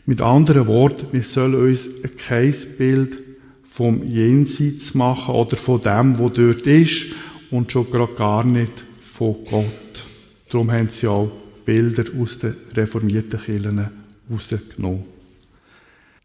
Mit 0.06 0.20
anderen 0.20 0.66
Worten, 0.66 1.06
wir 1.12 1.22
sollen 1.22 1.54
uns 1.54 1.88
kein 2.26 2.54
Bild 2.76 3.18
vom 3.66 4.06
Jenseits 4.06 4.94
machen 4.94 5.34
oder 5.34 5.56
von 5.56 5.80
dem, 5.80 6.18
wo 6.18 6.28
dort 6.28 6.66
ist 6.66 7.06
und 7.50 7.72
schon 7.72 7.90
gerade 7.90 8.14
gar 8.14 8.44
nicht 8.44 8.84
von 9.00 9.36
Gott. 9.48 10.04
Darum 10.50 10.70
haben 10.70 10.88
sie 10.90 11.06
auch 11.06 11.30
Bilder 11.64 12.04
aus 12.20 12.38
den 12.38 12.54
reformierten 12.74 13.40
Kirchen 13.40 13.88
rausgenommen. 14.30 15.04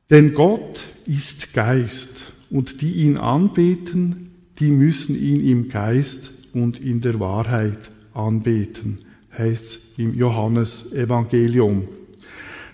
Denn 0.09 0.33
Gott 0.33 0.83
ist 1.05 1.53
Geist 1.53 2.33
und 2.49 2.81
die 2.81 2.91
ihn 2.93 3.17
anbeten, 3.17 4.31
die 4.59 4.71
müssen 4.71 5.15
ihn 5.15 5.47
im 5.47 5.69
Geist 5.69 6.31
und 6.53 6.81
in 6.81 6.99
der 6.99 7.19
Wahrheit 7.19 7.91
anbeten, 8.13 8.99
heißt 9.37 9.65
es 9.65 9.79
im 9.97 10.15
Johannesevangelium. 10.15 11.87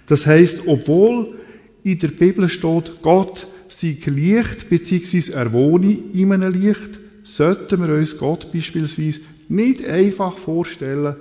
Das 0.08 0.26
heißt, 0.26 0.68
obwohl 0.68 1.40
in 1.84 2.00
der 2.00 2.10
Bibel 2.10 2.50
steht, 2.50 3.02
Gott 3.02 3.48
sei 3.68 3.98
Licht, 4.06 4.70
beziehungsweise 4.70 5.34
er 5.34 5.52
wohne 5.54 5.98
in 6.14 6.32
einem 6.32 6.54
Licht, 6.54 7.00
sollten 7.24 7.82
wir 7.82 7.96
uns 7.96 8.18
Gott 8.18 8.52
beispielsweise 8.52 9.22
nicht 9.50 9.86
einfach 9.86 10.38
vorstellen 10.38 11.16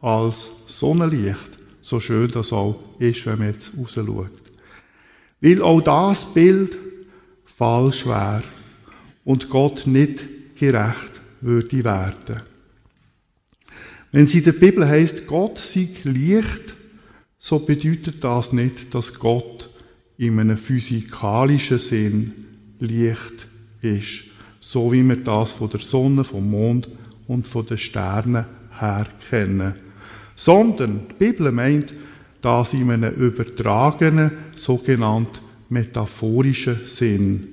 als 0.00 0.50
Sonnenlicht, 0.66 1.58
so 1.80 2.00
schön 2.00 2.28
das 2.28 2.52
auch 2.52 2.78
ist, 2.98 3.24
wenn 3.26 3.38
man 3.38 3.52
jetzt 3.52 3.70
raus 3.78 3.94
schaut. 3.94 4.30
Weil 5.40 5.62
auch 5.62 5.80
das 5.80 6.32
Bild 6.32 6.76
falsch 7.44 8.06
wäre 8.06 8.42
und 9.24 9.48
Gott 9.48 9.86
nicht 9.86 10.24
gerecht 10.56 11.20
würde 11.40 11.84
werden. 11.84 12.42
Wenn 14.12 14.24
es 14.24 14.34
in 14.34 14.44
der 14.44 14.52
Bibel 14.52 14.86
heißt, 14.86 15.26
Gott 15.26 15.58
sei 15.58 15.88
Licht, 16.04 16.76
so 17.44 17.58
bedeutet 17.58 18.24
das 18.24 18.54
nicht, 18.54 18.94
dass 18.94 19.18
Gott 19.18 19.68
in 20.16 20.40
einem 20.40 20.56
physikalischen 20.56 21.78
Sinn 21.78 22.32
Licht 22.78 23.46
ist, 23.82 24.24
so 24.60 24.90
wie 24.90 25.06
wir 25.06 25.16
das 25.16 25.52
von 25.52 25.68
der 25.68 25.80
Sonne, 25.80 26.24
vom 26.24 26.50
Mond 26.50 26.88
und 27.28 27.46
von 27.46 27.66
den 27.66 27.76
Sternen 27.76 28.46
her 28.80 29.06
kennen. 29.28 29.74
Sondern 30.34 31.02
die 31.10 31.12
Bibel 31.22 31.52
meint, 31.52 31.92
das 32.40 32.72
in 32.72 32.90
einem 32.90 33.12
übertragenen, 33.12 34.30
sogenannten 34.56 35.40
metaphorischen 35.68 36.80
Sinn. 36.86 37.48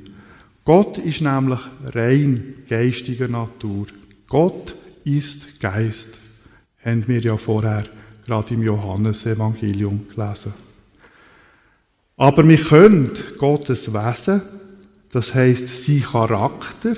Gott 0.64 1.00
ist 1.00 1.20
nämlich 1.20 1.60
rein 1.94 2.54
geistiger 2.70 3.28
Natur. 3.28 3.88
Gott 4.30 4.74
ist 5.04 5.60
Geist. 5.60 6.18
Haben 6.82 7.06
wir 7.10 7.20
ja 7.20 7.36
vorher 7.36 7.84
gerade 8.32 8.54
im 8.54 8.64
Johannesevangelium 8.64 10.08
gelesen. 10.08 10.54
Aber 12.16 12.48
wir 12.48 12.60
können 12.60 13.12
Gottes 13.38 13.94
Wesen, 13.94 14.42
das 15.12 15.36
heißt 15.36 15.86
sein 15.86 16.02
Charakter, 16.02 16.96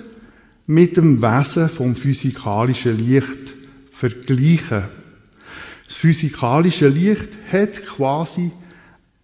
mit 0.67 0.95
dem 0.95 1.23
Wesen 1.23 1.69
vom 1.69 1.95
physikalischen 1.95 2.99
Licht 2.99 3.55
vergleichen. 3.89 4.83
Das 5.87 5.95
physikalische 5.95 6.87
Licht 6.87 7.29
hat 7.51 7.83
quasi 7.83 8.51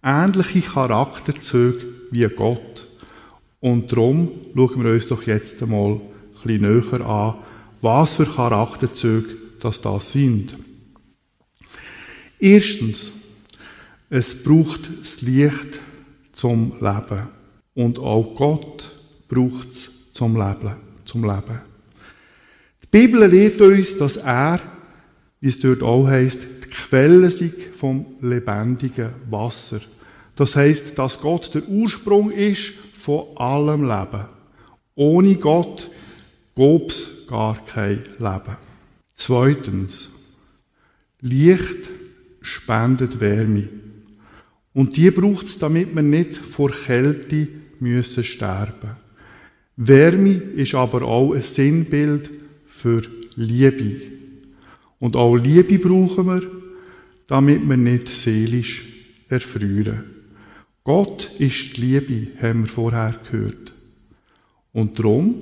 ähnliche 0.02 0.62
Charakterzüge 0.62 1.84
wie 2.10 2.26
Gott. 2.26 2.88
Und 3.60 3.92
darum 3.92 4.30
schauen 4.56 4.82
wir 4.82 4.94
uns 4.94 5.06
doch 5.06 5.22
jetzt 5.28 5.62
einmal 5.62 5.92
ein 5.92 6.00
bisschen 6.42 6.62
näher 6.62 7.06
an, 7.06 7.34
was 7.82 8.14
für 8.14 8.26
Charakterzüge 8.26 9.36
das 9.60 9.80
da 9.80 10.00
sind. 10.00 10.56
Erstens, 12.40 13.12
es 14.08 14.42
braucht 14.42 14.80
das 15.00 15.20
Licht 15.20 15.78
zum 16.32 16.72
Leben. 16.80 17.28
Und 17.74 17.98
auch 17.98 18.34
Gott 18.34 18.90
braucht 19.28 19.70
es 19.70 20.10
zum 20.10 20.36
Leben. 20.36 20.74
Zum 21.04 21.22
Leben. 21.22 21.60
Die 22.82 22.86
Bibel 22.90 23.26
lehrt 23.26 23.60
uns, 23.60 23.96
dass 23.98 24.16
er, 24.16 24.60
wie 25.40 25.48
es 25.48 25.60
dort 25.60 25.82
auch 25.82 26.06
heißt, 26.06 26.40
die 26.64 26.70
Quelle 26.70 27.30
sei 27.30 27.52
vom 27.74 28.06
lebendigen 28.20 29.10
Wasser. 29.28 29.80
Das 30.34 30.56
heißt, 30.56 30.98
dass 30.98 31.20
Gott 31.20 31.54
der 31.54 31.68
Ursprung 31.68 32.30
ist 32.30 32.72
von 32.94 33.36
allem 33.36 33.82
Leben. 33.82 34.24
Ohne 34.94 35.34
Gott 35.36 35.88
gäbe 36.56 36.86
es 36.86 37.26
gar 37.28 37.54
kein 37.66 38.02
Leben. 38.18 38.56
Zweitens, 39.12 40.10
Licht 41.20 41.90
spendet 42.40 43.20
Wärme. 43.20 43.68
Und 44.72 44.96
die 44.96 45.10
braucht 45.10 45.46
es, 45.46 45.58
damit 45.58 45.94
wir 45.94 46.02
nicht 46.02 46.36
vor 46.36 46.70
Kälte 46.70 47.48
müssen 47.80 48.24
sterben. 48.24 48.96
Wärme 49.76 50.30
ist 50.30 50.74
aber 50.74 51.02
auch 51.02 51.32
ein 51.32 51.42
Sinnbild 51.42 52.30
für 52.66 53.02
Liebe. 53.36 54.00
Und 54.98 55.16
auch 55.16 55.36
Liebe 55.36 55.78
brauchen 55.78 56.26
wir, 56.26 56.42
damit 57.26 57.66
wir 57.68 57.76
nicht 57.76 58.08
seelisch 58.08 58.84
erfrieren. 59.28 60.04
Gott 60.84 61.30
ist 61.38 61.76
die 61.76 61.80
Liebe, 61.80 62.28
haben 62.42 62.62
wir 62.62 62.68
vorher 62.68 63.14
gehört. 63.30 63.72
Und 64.72 64.98
darum 64.98 65.36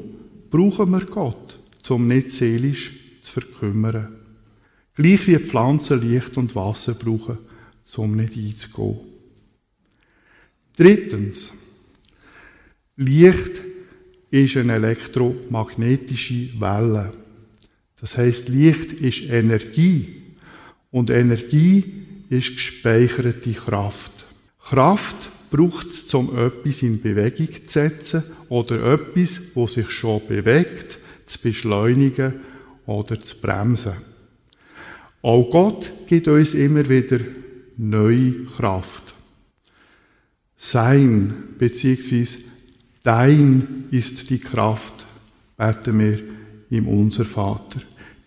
brauchen 0.51 0.91
wir 0.91 1.05
Gott, 1.07 1.61
um 1.89 2.07
nicht 2.07 2.33
seelisch 2.33 2.93
zu 3.23 3.33
verkümmern. 3.33 4.18
Gleich 4.99 5.29
wie 5.29 5.39
Pflanzen 5.39 6.01
Licht 6.01 6.37
und 6.37 6.57
Wasser 6.57 6.93
brauchen, 6.93 7.39
um 7.97 8.17
nicht 8.17 8.37
einzugehen. 8.37 8.99
Drittens. 10.77 11.53
Licht 12.97 13.63
ist 14.33 14.57
eine 14.57 14.73
elektromagnetische 14.73 16.61
Welle. 16.61 17.13
Das 18.01 18.19
heißt, 18.19 18.49
Licht 18.49 18.95
ist 18.95 19.31
Energie 19.31 20.35
und 20.91 21.11
Energie 21.11 21.85
ist 22.29 22.57
gespeicherte 22.57 23.53
Kraft. 23.53 24.27
Kraft 24.59 25.31
braucht 25.53 25.91
es, 25.91 26.13
um 26.13 26.37
etwas 26.37 26.83
in 26.83 27.01
Bewegung 27.01 27.55
zu 27.69 27.73
setzen 27.73 28.25
oder 28.49 28.95
etwas, 28.95 29.41
wo 29.55 29.69
sich 29.69 29.91
schon 29.91 30.27
bewegt, 30.27 30.99
zu 31.25 31.39
beschleunigen 31.39 32.41
oder 32.85 33.21
zu 33.21 33.41
bremsen. 33.41 34.18
Auch 35.23 35.51
Gott 35.51 35.93
gibt 36.07 36.29
uns 36.29 36.55
immer 36.55 36.89
wieder 36.89 37.19
neue 37.77 38.45
Kraft. 38.45 39.15
Sein 40.57 41.55
bzw. 41.59 42.27
dein 43.03 43.85
ist 43.91 44.31
die 44.31 44.39
Kraft, 44.39 45.07
beten 45.57 45.99
wir 45.99 46.19
im 46.71 46.89
Unser 46.89 47.25
Vater. 47.25 47.81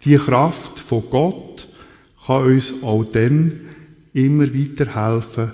Die 0.03 0.15
Kraft 0.15 0.79
von 0.79 1.03
Gott 1.09 1.67
kann 2.25 2.45
uns 2.45 2.81
auch 2.81 3.03
dann 3.03 3.61
immer 4.13 4.53
weiter 4.53 4.95
helfen, 4.95 5.51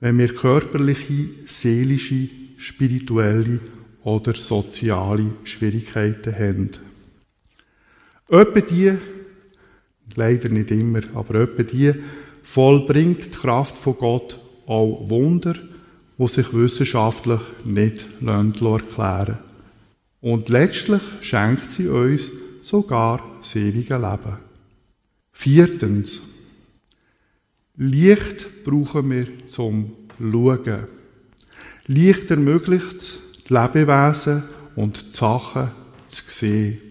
wenn 0.00 0.18
wir 0.18 0.34
körperliche, 0.34 1.28
seelische, 1.46 2.28
spirituelle 2.56 3.60
oder 4.04 4.34
soziale 4.34 5.32
Schwierigkeiten 5.44 6.34
haben. 6.34 6.70
Etwa 8.28 8.60
die, 8.60 8.92
leider 10.16 10.48
nicht 10.48 10.70
immer, 10.70 11.00
aber 11.14 11.36
etwa 11.42 11.62
die, 11.62 11.94
vollbringt 12.42 13.26
die 13.26 13.30
Kraft 13.30 13.76
von 13.76 13.96
Gott 13.96 14.38
auch 14.66 15.08
Wunder, 15.08 15.54
die 16.18 16.26
sich 16.26 16.52
wissenschaftlich 16.52 17.40
nicht 17.64 18.06
erklären 18.24 19.38
Und 20.20 20.48
letztlich 20.48 21.02
schenkt 21.20 21.70
sie 21.70 21.88
uns 21.88 22.30
sogar 22.62 23.22
das 23.40 23.54
ewige 23.56 23.94
Leben. 23.94 24.38
Viertens. 25.32 26.22
Licht 27.76 28.64
brauchen 28.64 29.10
wir 29.10 29.46
zum 29.46 29.92
Schauen. 30.18 30.86
Licht 31.86 32.30
ermöglicht 32.30 32.96
es, 32.96 33.18
die 33.48 33.52
Lebewesen 33.52 34.44
und 34.74 35.08
die 35.08 35.12
Sachen 35.14 35.70
zu 36.08 36.22
sehen. 36.26 36.85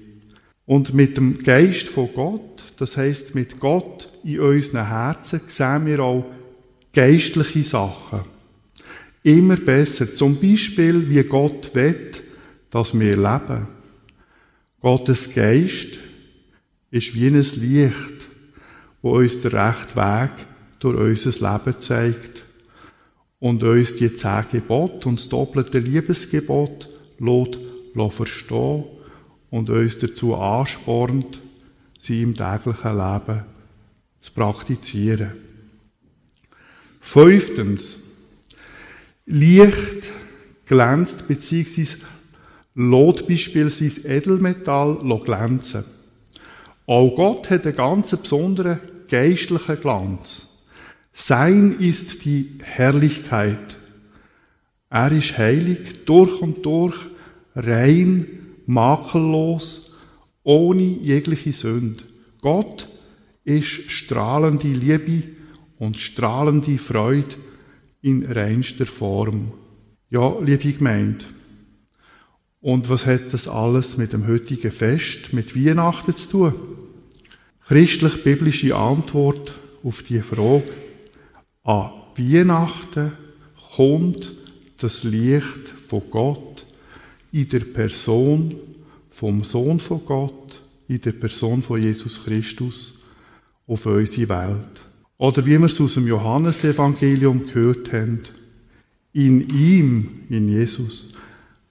Und 0.65 0.93
mit 0.93 1.17
dem 1.17 1.37
Geist 1.37 1.87
von 1.87 2.09
Gott, 2.13 2.63
das 2.77 2.97
heißt 2.97 3.35
mit 3.35 3.59
Gott 3.59 4.09
in 4.23 4.39
unseren 4.39 4.87
Herzen, 4.87 5.41
sehen 5.47 5.85
wir 5.85 5.99
auch 5.99 6.25
geistliche 6.93 7.63
Sachen. 7.63 8.21
Immer 9.21 9.57
besser. 9.57 10.13
Zum 10.13 10.39
Beispiel, 10.39 11.09
wie 11.09 11.23
Gott 11.23 11.73
will, 11.75 12.11
dass 12.71 12.97
wir 12.97 13.15
leben. 13.15 13.67
Gottes 14.81 15.33
Geist 15.33 15.99
ist 16.91 17.15
wie 17.15 17.27
ein 17.27 17.35
Licht, 17.35 18.29
wo 19.01 19.17
uns 19.17 19.41
der 19.41 19.53
rechte 19.53 19.95
Weg 19.95 20.31
durch 20.79 21.25
unser 21.25 21.51
Leben 21.51 21.79
zeigt 21.79 22.45
und 23.39 23.63
uns 23.63 23.95
die 23.95 24.15
zehn 24.15 24.45
Gebote 24.51 25.09
und 25.09 25.19
das 25.19 25.29
doppelte 25.29 25.79
Liebesgebot 25.79 26.89
lässt 27.19 27.59
verstehen 28.15 28.83
und 29.49 29.69
uns 29.69 29.99
dazu 29.99 30.35
anspornt, 30.35 31.39
sie 31.97 32.21
im 32.21 32.35
täglichen 32.35 32.97
Leben 32.97 33.43
zu 34.19 34.31
praktizieren. 34.33 35.31
Fünftens. 36.99 37.99
Licht 39.25 40.11
glänzt 40.65 41.27
bzw. 41.27 41.97
lässt 42.75 43.27
beispielsweise 43.27 44.07
Edelmetall 44.07 44.97
glänzen. 45.23 45.83
Auch 46.87 47.15
Gott 47.15 47.49
hat 47.49 47.65
einen 47.65 47.75
ganz 47.75 48.15
besonderen 48.15 48.79
geistlichen 49.07 49.79
Glanz. 49.79 50.47
Sein 51.13 51.79
ist 51.79 52.25
die 52.25 52.59
Herrlichkeit. 52.63 53.77
Er 54.89 55.11
ist 55.11 55.37
heilig, 55.37 56.05
durch 56.05 56.41
und 56.41 56.65
durch, 56.65 56.97
rein, 57.55 58.44
makellos, 58.65 59.91
ohne 60.43 60.81
jegliche 60.81 61.53
Sünde. 61.53 62.03
Gott 62.41 62.87
ist 63.43 63.89
strahlende 63.91 64.67
Liebe 64.67 65.23
und 65.79 65.97
strahlende 65.97 66.77
Freude 66.77 67.35
in 68.01 68.25
reinster 68.25 68.85
Form. 68.85 69.51
Ja, 70.09 70.37
liebe 70.39 70.73
Gemeinde. 70.73 71.25
Und 72.61 72.89
was 72.89 73.05
hat 73.05 73.33
das 73.33 73.47
alles 73.47 73.97
mit 73.97 74.13
dem 74.13 74.27
heutigen 74.27 74.71
Fest, 74.71 75.33
mit 75.33 75.55
Weihnachten 75.55 76.15
zu 76.15 76.29
tun? 76.29 76.53
Christlich-biblische 77.67 78.75
Antwort 78.75 79.53
auf 79.83 80.03
die 80.03 80.21
Frage 80.21 80.63
an 81.63 81.89
Weihnachten 82.15 83.11
kommt 83.75 84.33
das 84.77 85.03
Licht 85.03 85.67
von 85.85 86.03
Gott 86.11 86.54
in 87.35 87.49
der 87.49 87.65
Person 87.65 88.55
vom 89.09 89.43
Sohn 89.43 89.81
von 89.81 90.05
Gott, 90.05 90.61
in 90.87 91.01
der 91.01 91.11
Person 91.11 91.61
von 91.61 91.83
Jesus 91.83 92.23
Christus 92.23 92.97
auf 93.67 93.85
unsere 93.85 94.29
Welt. 94.29 94.69
Oder 95.17 95.45
wie 95.45 95.59
wir 95.59 95.65
es 95.65 95.81
aus 95.81 95.95
dem 95.95 96.07
Johannesevangelium 96.07 97.45
gehört 97.45 97.91
haben, 97.91 98.21
in 99.11 99.49
ihm, 99.49 100.21
in 100.29 100.47
Jesus, 100.47 101.09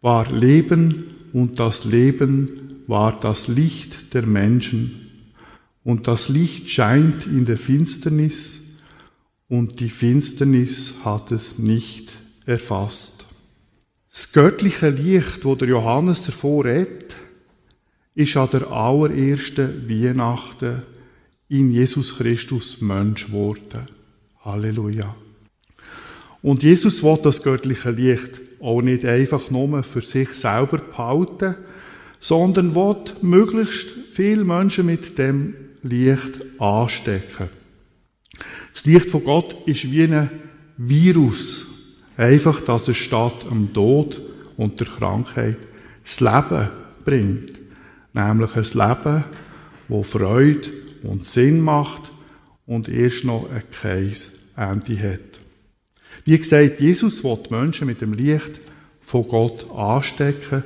war 0.03 0.31
Leben 0.31 1.05
und 1.33 1.59
das 1.59 1.87
Leben 1.87 2.83
war 2.87 3.19
das 3.19 3.49
Licht 3.49 4.13
der 4.13 4.27
Menschen. 4.27 5.11
Und 5.83 6.07
das 6.07 6.29
Licht 6.29 6.69
scheint 6.69 7.25
in 7.25 7.47
der 7.47 7.57
Finsternis 7.57 8.61
und 9.49 9.81
die 9.81 9.89
Finsternis 9.89 10.93
hat 11.07 11.33
es 11.33 11.59
nicht 11.59 12.13
erfasst. 12.45 13.14
Das 14.15 14.31
göttliche 14.31 14.91
Licht, 14.91 15.45
wo 15.45 15.57
der 15.57 15.67
Johannes 15.67 16.23
davor 16.23 16.67
redet, 16.67 17.17
ist 18.15 18.37
an 18.37 18.49
der 18.53 18.71
allerersten 18.71 19.91
Weihnachten 19.91 20.85
in 21.49 21.73
Jesus 21.73 22.17
Christus 22.17 22.81
Mensch 22.81 23.27
geworden. 23.27 23.89
Halleluja. 24.45 25.17
Und 26.43 26.63
Jesus 26.63 27.03
will 27.03 27.19
das 27.25 27.43
göttliche 27.43 27.91
Licht 27.91 28.41
auch 28.61 28.83
nicht 28.83 29.05
einfach 29.05 29.51
nur 29.51 29.83
für 29.83 30.03
sich 30.03 30.29
selber 30.29 30.79
behalten, 30.79 31.57
sondern 32.21 32.77
will 32.77 32.97
möglichst 33.21 33.89
viele 34.13 34.45
Menschen 34.45 34.87
mit 34.87 35.19
dem 35.19 35.57
Licht 35.83 36.61
anstecken. 36.61 37.49
Das 38.75 38.85
Licht 38.85 39.11
von 39.11 39.25
Gott 39.25 39.57
ist 39.67 39.91
wie 39.91 40.05
ein 40.05 40.31
Virus. 40.77 41.74
Einfach, 42.17 42.61
dass 42.61 42.89
es 42.89 42.97
statt 42.97 43.47
am 43.51 43.73
Tod 43.73 44.21
und 44.57 44.79
der 44.79 44.87
Krankheit 44.87 45.57
das 46.03 46.21
Leben 46.21 46.69
bringt. 47.05 47.53
Nämlich 48.13 48.55
ein 48.55 48.63
Leben, 48.63 49.25
wo 49.89 50.03
Freude 50.03 50.71
und 51.03 51.25
Sinn 51.25 51.61
macht 51.61 52.03
und 52.67 52.89
erst 52.89 53.25
noch 53.25 53.51
ein 53.51 53.65
Kreis 53.73 54.31
Ende 54.57 54.99
hat. 54.99 55.41
Wie 56.25 56.39
gesagt, 56.39 56.81
Jesus 56.81 57.25
will 57.25 57.39
die 57.45 57.53
Menschen 57.53 57.87
mit 57.87 58.01
dem 58.01 58.13
Licht 58.13 58.53
von 59.01 59.29
Gott 59.29 59.71
anstecken, 59.71 60.63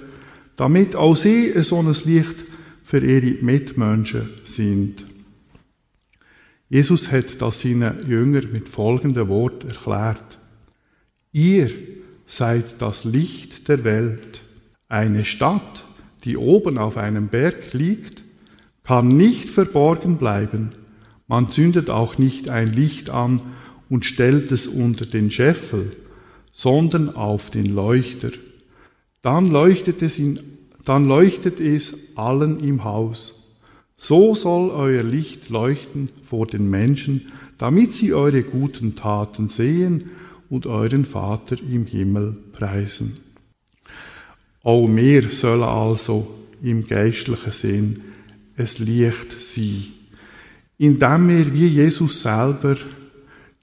damit 0.57 0.95
auch 0.95 1.17
sie 1.17 1.53
ein 1.55 1.97
Licht 2.05 2.45
für 2.83 2.99
ihre 2.99 3.43
Mitmenschen 3.43 4.31
sind. 4.45 5.05
Jesus 6.69 7.11
hat 7.11 7.41
das 7.41 7.61
seinen 7.61 8.09
Jüngern 8.09 8.53
mit 8.53 8.69
folgendem 8.69 9.29
Wort 9.29 9.65
erklärt. 9.65 10.38
Ihr 11.33 11.71
seid 12.27 12.81
das 12.81 13.05
Licht 13.05 13.69
der 13.69 13.85
Welt. 13.85 14.43
Eine 14.89 15.25
Stadt, 15.25 15.85
die 16.25 16.37
oben 16.37 16.79
auf 16.79 16.97
einem 16.97 17.29
Berg 17.29 17.73
liegt, 17.75 18.25
kann 18.83 19.09
nicht 19.09 19.51
verborgen 19.51 20.17
bleiben. 20.17 20.71
Man 21.27 21.51
zündet 21.51 21.91
auch 21.91 22.17
nicht 22.17 22.49
ein 22.49 22.73
Licht 22.73 23.11
an 23.11 23.43
und 23.91 24.07
stellt 24.07 24.51
es 24.53 24.67
unter 24.67 25.05
den 25.05 25.31
Scheffel, 25.31 25.95
sondern 26.53 27.15
auf 27.15 27.51
den 27.51 27.67
Leuchter. 27.67 28.31
Dann 29.21 29.51
leuchtet 29.51 30.01
es, 30.01 30.19
in, 30.19 30.41
dann 30.87 31.07
leuchtet 31.07 31.61
es 31.61 32.17
allen 32.17 32.61
im 32.65 32.85
Haus. 32.85 33.35
So 33.99 34.35
soll 34.35 34.71
euer 34.71 35.03
Licht 35.03 35.51
leuchten 35.51 36.09
vor 36.25 36.47
den 36.47 36.71
Menschen, 36.71 37.33
damit 37.59 37.93
sie 37.93 38.15
eure 38.15 38.43
guten 38.43 38.95
Taten 38.95 39.49
sehen 39.49 40.11
und 40.51 40.67
euren 40.67 41.05
Vater 41.05 41.57
im 41.61 41.87
Himmel 41.87 42.37
preisen. 42.53 43.19
Auch 44.63 44.87
wir 44.89 45.31
sollen 45.31 45.63
also 45.63 46.29
im 46.63 46.85
geistlichen 46.85 47.53
Sinn 47.53 48.01
es 48.57 48.79
Licht 48.79 49.41
sein, 49.41 49.85
indem 50.79 51.29
wir 51.29 51.53
wie 51.53 51.69
Jesus 51.69 52.23
selber 52.23 52.77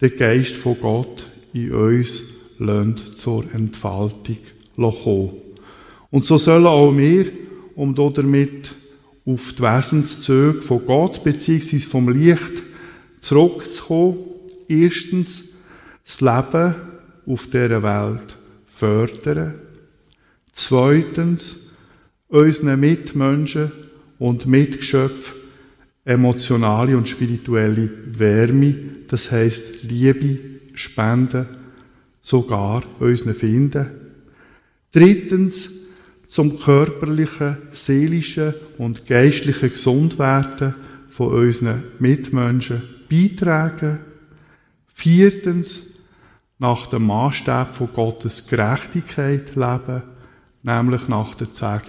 den 0.01 0.17
Geist 0.17 0.55
von 0.55 0.79
Gott 0.79 1.27
in 1.53 1.71
uns 1.71 2.23
lönt 2.57 3.19
zur 3.19 3.45
Entfaltung 3.53 4.37
kommen. 4.75 5.33
Und 6.11 6.25
so 6.25 6.37
sollen 6.37 6.65
auch 6.65 6.95
wir, 6.95 7.25
um 7.75 7.93
damit 7.93 8.75
auf 9.25 9.53
die 9.53 9.61
Wesenszüge 9.61 10.61
von 10.61 10.85
Gott 10.85 11.23
bzw. 11.23 11.79
vom 11.79 12.09
Licht 12.09 12.63
zurückzukommen, 13.19 14.17
erstens 14.67 15.43
das 16.05 16.21
Leben 16.21 16.75
auf 17.25 17.47
dieser 17.47 17.83
Welt 17.83 18.37
fördern, 18.67 19.55
zweitens 20.51 21.67
unseren 22.27 22.79
Mitmenschen 22.79 23.71
und 24.19 24.45
Mitgeschöpfen 24.45 25.33
emotionale 26.05 26.95
und 26.95 27.09
spirituelle 27.09 27.89
Wärme, 28.17 28.75
das 29.07 29.31
heißt 29.31 29.83
Liebe, 29.83 30.37
Spenden, 30.75 31.47
sogar 32.21 32.83
unseren 32.99 33.33
Finden. 33.33 33.87
Drittens 34.91 35.69
zum 36.27 36.59
körperlichen, 36.59 37.57
seelischen 37.73 38.53
und 38.77 39.07
geistlichen 39.07 39.71
Gesundwerden 39.71 40.75
von 41.09 41.33
unseren 41.33 41.83
Mitmenschen 41.99 42.83
beitragen. 43.09 43.99
Viertens 44.87 45.94
nach 46.57 46.87
dem 46.87 47.07
Maßstab 47.07 47.71
von 47.71 47.93
Gottes 47.93 48.47
Gerechtigkeit 48.47 49.55
leben, 49.55 50.03
nämlich 50.63 51.07
nach 51.07 51.35
der 51.35 51.51
zehn 51.51 51.83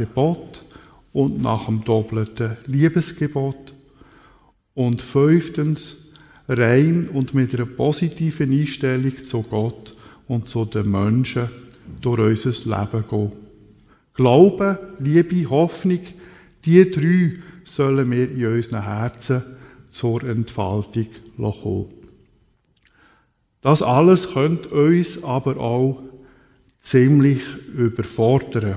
und 1.13 1.41
nach 1.41 1.67
dem 1.67 1.85
doppelten 1.85 2.57
Liebesgebot. 2.67 3.75
Und 4.75 5.01
fünftens, 5.01 6.13
rein 6.49 7.09
und 7.09 7.33
mit 7.33 7.55
einer 7.55 7.67
positiven 7.67 8.53
Einstellung 8.53 9.25
zu 9.25 9.43
Gott 9.43 9.97
und 10.29 10.47
zu 10.47 10.65
den 10.65 10.91
Menschen 10.91 11.49
durch 12.01 12.45
unser 12.47 12.79
Leben 12.79 13.05
gehen. 13.09 13.33
Glaube, 14.15 14.95
Liebe, 14.99 15.49
Hoffnung, 15.49 16.01
die 16.65 16.91
drei 16.91 17.39
sollen 17.65 18.11
wir 18.11 18.31
in 18.31 18.47
unseren 18.47 18.85
Herzen 18.85 19.43
zur 19.89 20.25
Entfaltung 20.25 21.07
kommen. 21.37 21.96
Das 23.67 23.83
alles 23.83 24.33
könnte 24.33 24.69
uns 24.69 25.25
aber 25.25 25.57
auch 25.57 26.01
ziemlich 26.79 27.43
überfordern. 27.77 28.77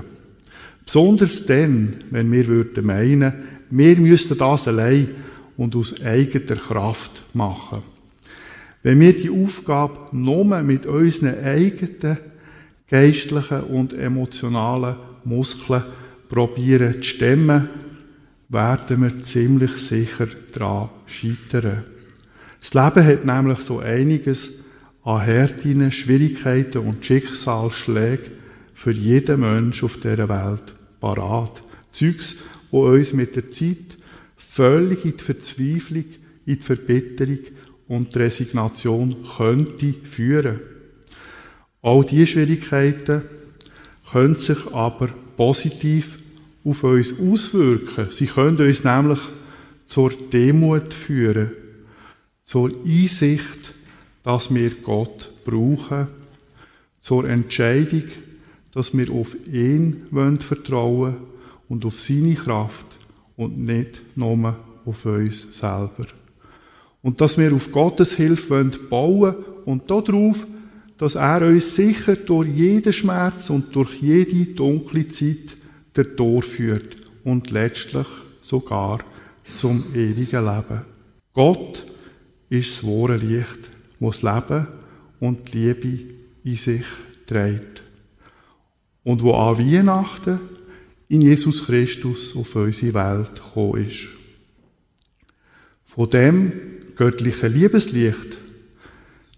Besonders 0.84 1.46
dann, 1.46 1.98
wenn 2.10 2.32
wir 2.32 2.48
würden 2.48 2.86
meinen, 2.86 3.32
wir 3.70 3.96
müssten 3.98 4.36
das 4.36 4.66
allein 4.66 5.10
und 5.56 5.76
aus 5.76 6.02
eigener 6.02 6.56
Kraft 6.56 7.22
machen. 7.34 7.82
Wenn 8.82 8.98
wir 8.98 9.16
die 9.16 9.30
Aufgabe 9.30 10.08
nur 10.10 10.60
mit 10.62 10.86
unseren 10.86 11.38
eigenen 11.38 12.18
geistlichen 12.90 13.62
und 13.62 13.92
emotionalen 13.92 14.96
Muskeln 15.22 15.84
probieren 16.28 16.94
zu 16.94 17.04
stemmen, 17.04 17.68
werden 18.48 19.02
wir 19.02 19.22
ziemlich 19.22 19.76
sicher 19.76 20.26
daran 20.52 20.88
scheitern. 21.06 21.84
Das 22.58 22.74
Leben 22.74 23.06
hat 23.06 23.24
nämlich 23.24 23.60
so 23.60 23.78
einiges 23.78 24.50
an 25.02 25.20
Härten, 25.22 25.90
Schwierigkeiten 25.92 26.78
und 26.78 27.04
Schicksalsschlägen 27.04 28.32
für 28.74 28.92
jeden 28.92 29.40
Mensch 29.40 29.82
auf 29.82 29.96
dieser 29.96 30.28
Welt 30.28 30.74
parat. 31.00 31.62
Zeugs, 31.90 32.36
wo 32.70 32.86
uns 32.86 33.12
mit 33.12 33.36
der 33.36 33.50
Zeit 33.50 33.98
völlig 34.36 35.04
in 35.04 35.16
die 35.16 35.24
Verzweiflung, 35.24 36.04
in 36.46 36.56
die 36.56 36.62
Verbitterung 36.62 37.38
und 37.88 38.14
die 38.14 38.18
Resignation 38.18 39.16
könnte 39.36 39.94
führen. 40.04 40.60
All 41.82 42.04
diese 42.04 42.26
Schwierigkeiten 42.26 43.22
können 44.10 44.36
sich 44.36 44.66
aber 44.72 45.08
positiv 45.36 46.18
auf 46.64 46.84
uns 46.84 47.18
auswirken. 47.18 48.10
Sie 48.10 48.26
können 48.26 48.58
uns 48.58 48.84
nämlich 48.84 49.20
zur 49.84 50.10
Demut 50.10 50.92
führen, 50.92 51.50
zur 52.44 52.70
Einsicht, 52.84 53.74
dass 54.30 54.54
wir 54.54 54.70
Gott 54.76 55.32
brauchen, 55.44 56.06
zur 57.00 57.28
Entscheidung, 57.28 58.04
dass 58.72 58.96
wir 58.96 59.10
auf 59.10 59.34
ihn 59.48 60.06
vertrauen 60.38 61.16
und 61.68 61.84
auf 61.84 62.00
seine 62.00 62.36
Kraft 62.36 62.86
und 63.36 63.58
nicht 63.58 64.16
nur 64.16 64.54
auf 64.84 65.04
uns 65.04 65.58
selber. 65.58 66.06
Und 67.02 67.20
dass 67.20 67.38
wir 67.38 67.52
auf 67.52 67.72
Gottes 67.72 68.12
Hilfe 68.12 68.70
bauen 68.88 69.34
und 69.64 69.90
darauf, 69.90 70.46
dass 70.96 71.16
er 71.16 71.42
uns 71.42 71.74
sicher 71.74 72.14
durch 72.14 72.50
jeden 72.50 72.92
Schmerz 72.92 73.50
und 73.50 73.74
durch 73.74 74.00
jede 74.00 74.54
dunkle 74.54 75.08
Zeit 75.08 75.56
der 75.96 76.14
Tor 76.14 76.42
führt 76.42 76.94
und 77.24 77.50
letztlich 77.50 78.06
sogar 78.42 79.00
zum 79.56 79.86
ewigen 79.92 80.44
Leben. 80.44 80.82
Gott 81.34 81.84
ist 82.48 82.76
das 82.76 82.86
wahre 82.86 83.16
Licht, 83.16 83.70
das 84.00 84.22
Leben 84.22 84.66
und 85.20 85.52
die 85.52 85.58
Liebe 85.58 85.98
in 86.44 86.56
sich 86.56 86.84
trägt. 87.26 87.82
Und 89.04 89.22
wo 89.22 89.34
an 89.34 89.58
Weihnachten 89.58 90.40
in 91.08 91.22
Jesus 91.22 91.66
Christus 91.66 92.36
auf 92.36 92.54
unsere 92.54 92.94
Welt 92.94 93.34
gekommen 93.34 93.86
ist. 93.86 94.08
Von 95.84 96.08
dem 96.08 96.52
göttlichen 96.94 97.52
Liebeslicht 97.52 98.38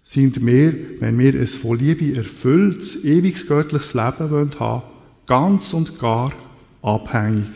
sind 0.03 0.45
wir, 0.45 0.73
wenn 0.99 1.17
wir 1.17 1.33
ein 1.33 1.47
von 1.47 1.79
Liebe 1.79 2.15
erfülltes, 2.15 3.03
ewiges 3.03 3.47
göttliches 3.47 3.93
Leben 3.93 4.29
wollen 4.29 4.59
haben, 4.59 4.83
ganz 5.25 5.73
und 5.73 5.97
gar 5.97 6.31
abhängig. 6.81 7.49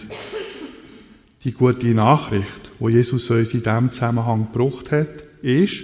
Die 1.44 1.52
gute 1.52 1.88
Nachricht, 1.88 2.72
wo 2.80 2.90
Jesus 2.90 3.30
uns 3.30 3.54
in 3.54 3.62
diesem 3.62 3.92
Zusammenhang 3.92 4.52
gebracht 4.52 4.92
hat, 4.92 5.24
ist, 5.44 5.84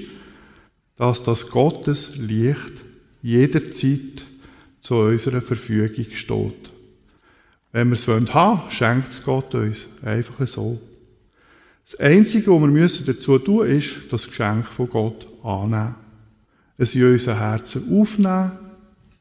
dass 0.97 1.23
das 1.23 1.49
Gottes 1.49 2.17
Licht 2.17 2.73
jederzeit 3.21 4.25
zu 4.81 4.95
unserer 4.95 5.41
Verfügung 5.41 6.05
steht. 6.11 6.73
Wenn 7.71 7.89
wir 7.89 7.93
es 7.93 8.07
haben 8.07 8.27
wollen, 8.27 8.69
schenkt 8.69 9.11
es 9.11 9.23
Gott 9.23 9.55
uns. 9.55 9.87
Einfach 10.03 10.47
so. 10.47 10.79
Das 11.85 11.99
Einzige, 11.99 12.51
was 12.51 13.05
wir 13.05 13.13
dazu 13.13 13.39
tun 13.39 13.67
müssen, 13.67 13.77
ist, 13.77 14.11
das 14.11 14.27
Geschenk 14.27 14.67
von 14.67 14.89
Gott 14.89 15.27
annehmen. 15.43 15.95
Es 16.77 16.95
in 16.95 17.11
unser 17.11 17.39
Herzen 17.39 17.99
aufnehmen, 17.99 18.51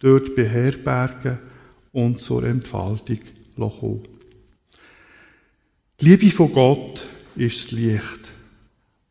dort 0.00 0.34
beherbergen 0.34 1.38
und 1.92 2.20
zur 2.20 2.44
Entfaltung 2.44 3.20
kommen. 3.56 4.02
Die 6.00 6.08
Liebe 6.08 6.30
von 6.30 6.52
Gott 6.52 7.06
ist 7.36 7.64
das 7.64 7.72
Licht, 7.72 8.20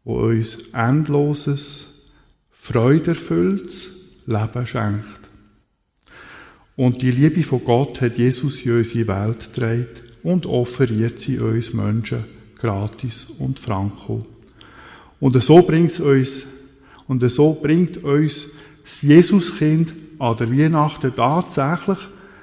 wo 0.03 0.19
uns 0.19 0.69
endloses, 0.73 1.90
freuderfülltes 2.61 3.87
Leben 4.27 4.67
schenkt. 4.67 5.07
Und 6.75 7.01
die 7.01 7.09
Liebe 7.09 7.41
von 7.41 7.65
Gott 7.65 7.99
hat 8.01 8.19
Jesus 8.19 8.63
in 8.63 8.77
unsere 8.77 9.07
Welt 9.07 9.51
getragen 9.51 9.87
und 10.21 10.45
offeriert 10.45 11.19
sie 11.19 11.39
uns 11.39 11.73
Menschen 11.73 12.23
gratis 12.59 13.25
und 13.39 13.59
franco. 13.59 14.27
Und 15.19 15.41
so 15.41 15.63
bringt 15.63 15.99
uns, 15.99 16.43
und 17.07 17.27
so 17.31 17.53
bringt 17.53 18.03
uns 18.03 18.49
das 18.83 19.01
Jesuskind 19.01 19.93
an 20.19 20.37
der 20.37 20.51
Weihnachten 20.51 21.15
tatsächlich 21.15 21.97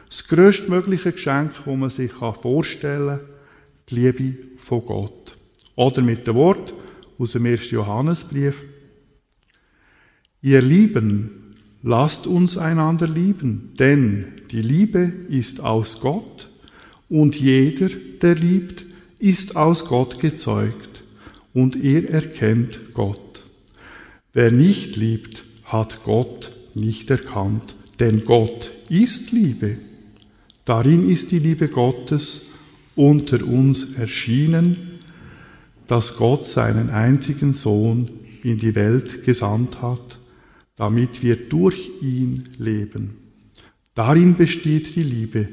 das 0.08 0.26
größtmögliche 0.26 1.12
Geschenk, 1.12 1.52
das 1.64 1.76
man 1.76 1.90
sich 1.90 2.10
vorstellen 2.12 3.18
kann, 3.18 3.28
die 3.88 3.94
Liebe 3.94 4.34
von 4.56 4.82
Gott. 4.82 5.36
Oder 5.76 6.02
mit 6.02 6.26
dem 6.26 6.34
Wort 6.34 6.74
aus 7.20 7.32
dem 7.32 7.46
1. 7.46 7.70
Johannesbrief. 7.70 8.64
Ihr 10.40 10.62
Lieben, 10.62 11.56
lasst 11.82 12.28
uns 12.28 12.56
einander 12.56 13.08
lieben, 13.08 13.72
denn 13.80 14.26
die 14.52 14.60
Liebe 14.60 15.12
ist 15.28 15.64
aus 15.64 15.98
Gott 16.00 16.48
und 17.08 17.34
jeder, 17.34 17.88
der 18.22 18.36
liebt, 18.36 18.86
ist 19.18 19.56
aus 19.56 19.84
Gott 19.86 20.20
gezeugt 20.20 21.02
und 21.54 21.82
er 21.82 22.08
erkennt 22.10 22.94
Gott. 22.94 23.42
Wer 24.32 24.52
nicht 24.52 24.94
liebt, 24.94 25.44
hat 25.64 26.04
Gott 26.04 26.52
nicht 26.72 27.10
erkannt, 27.10 27.74
denn 27.98 28.24
Gott 28.24 28.70
ist 28.88 29.32
Liebe. 29.32 29.78
Darin 30.64 31.10
ist 31.10 31.32
die 31.32 31.40
Liebe 31.40 31.66
Gottes 31.66 32.42
unter 32.94 33.44
uns 33.44 33.96
erschienen, 33.96 35.00
dass 35.88 36.16
Gott 36.16 36.46
seinen 36.46 36.90
einzigen 36.90 37.54
Sohn 37.54 38.08
in 38.44 38.58
die 38.58 38.76
Welt 38.76 39.24
gesandt 39.24 39.82
hat, 39.82 40.20
damit 40.78 41.22
wir 41.22 41.36
durch 41.36 41.90
ihn 42.00 42.44
leben. 42.56 43.16
Darin 43.94 44.36
besteht 44.36 44.94
die 44.94 45.02
Liebe. 45.02 45.48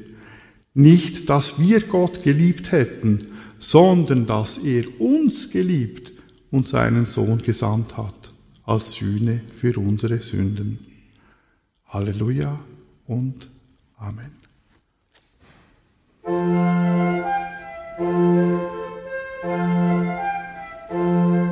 Nicht, 0.75 1.29
dass 1.29 1.59
wir 1.59 1.81
Gott 1.81 2.23
geliebt 2.23 2.71
hätten, 2.71 3.27
sondern 3.59 4.27
dass 4.27 4.59
er 4.59 5.01
uns 5.01 5.49
geliebt 5.49 6.13
und 6.51 6.67
seinen 6.67 7.05
Sohn 7.07 7.41
gesandt 7.41 7.97
hat, 7.97 8.31
als 8.65 8.93
Sühne 8.93 9.41
für 9.55 9.77
unsere 9.79 10.21
Sünden. 10.21 10.79
Halleluja 11.87 12.59
und 13.07 13.49
Amen. 13.97 14.31
Der 20.89 21.44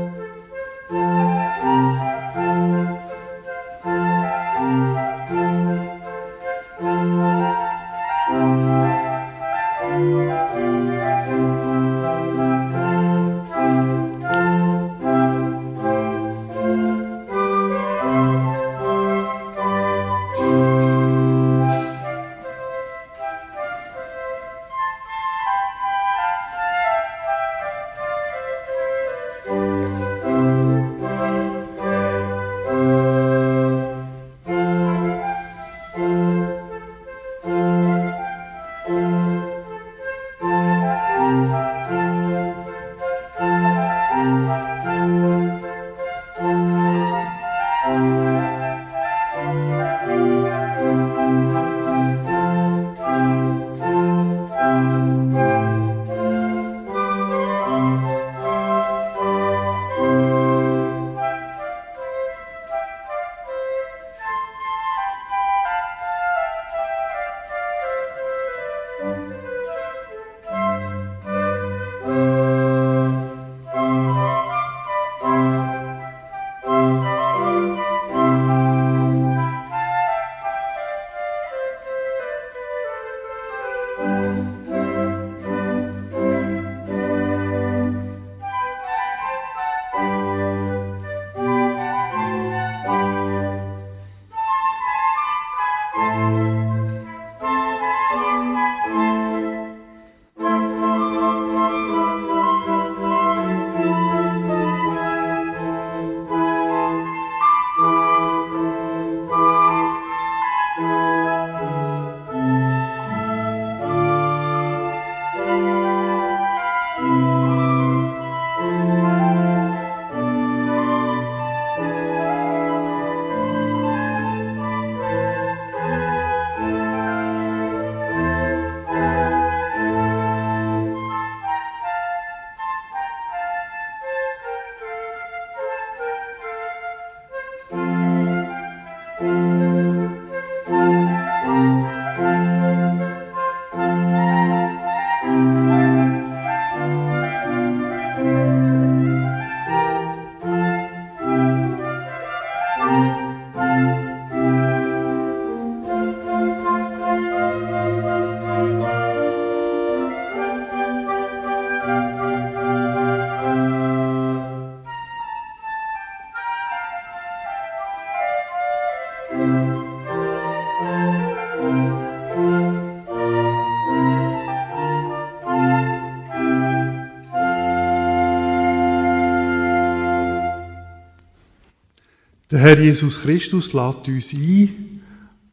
Herr 182.64 182.80
Jesus 182.80 183.22
Christus 183.22 183.74
lädt 183.74 184.08
uns 184.08 184.34
ein 184.34 185.02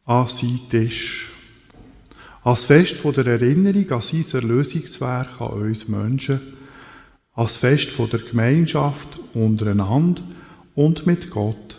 an 0.05 0.29
seinen 0.29 0.69
Tisch. 0.69 1.29
Als 2.41 2.63
Fest 2.63 2.95
von 2.95 3.13
der 3.13 3.27
Erinnerung 3.27 3.91
an 3.91 4.01
sein 4.01 4.23
Erlösungswerk 4.31 5.41
an 5.41 5.49
uns 5.49 5.89
Menschen. 5.89 6.39
Als 7.33 7.57
Fest 7.57 7.89
von 7.89 8.09
der 8.09 8.21
Gemeinschaft 8.21 9.19
untereinander 9.33 10.21
und 10.73 11.05
mit 11.05 11.29
Gott. 11.29 11.77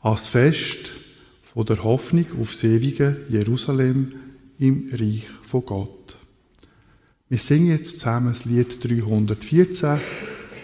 Als 0.00 0.26
Fest 0.26 0.90
von 1.44 1.64
der 1.66 1.84
Hoffnung 1.84 2.26
auf 2.40 2.50
das 2.50 2.64
ewige 2.64 3.18
Jerusalem 3.28 4.14
im 4.58 4.90
Reich 4.90 5.28
von 5.44 5.64
Gott. 5.64 6.16
Wir 7.28 7.38
singen 7.38 7.68
jetzt 7.68 8.00
zusammen 8.00 8.32
das 8.32 8.44
Lied 8.46 8.82
314, 8.82 9.96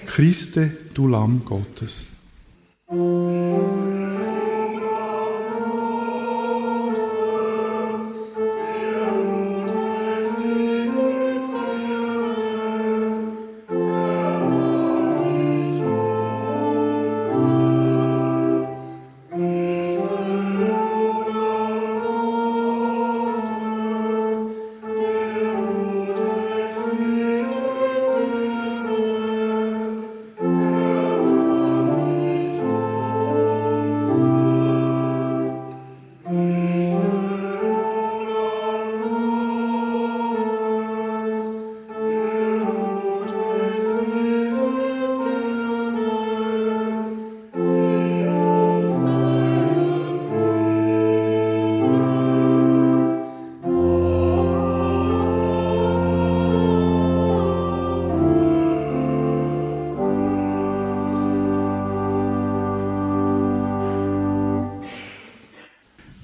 Christe, 0.06 0.72
du 0.92 1.06
Lamm 1.06 1.44
Gottes. 1.44 2.06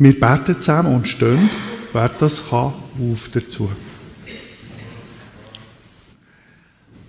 Wir 0.07 0.20
beten 0.20 0.61
zusammen 0.61 0.94
und 0.94 1.09
stehen, 1.09 1.50
wer 1.92 2.09
das 2.09 2.48
kann, 2.48 2.74
auf 3.00 3.28
dazu. 3.32 3.68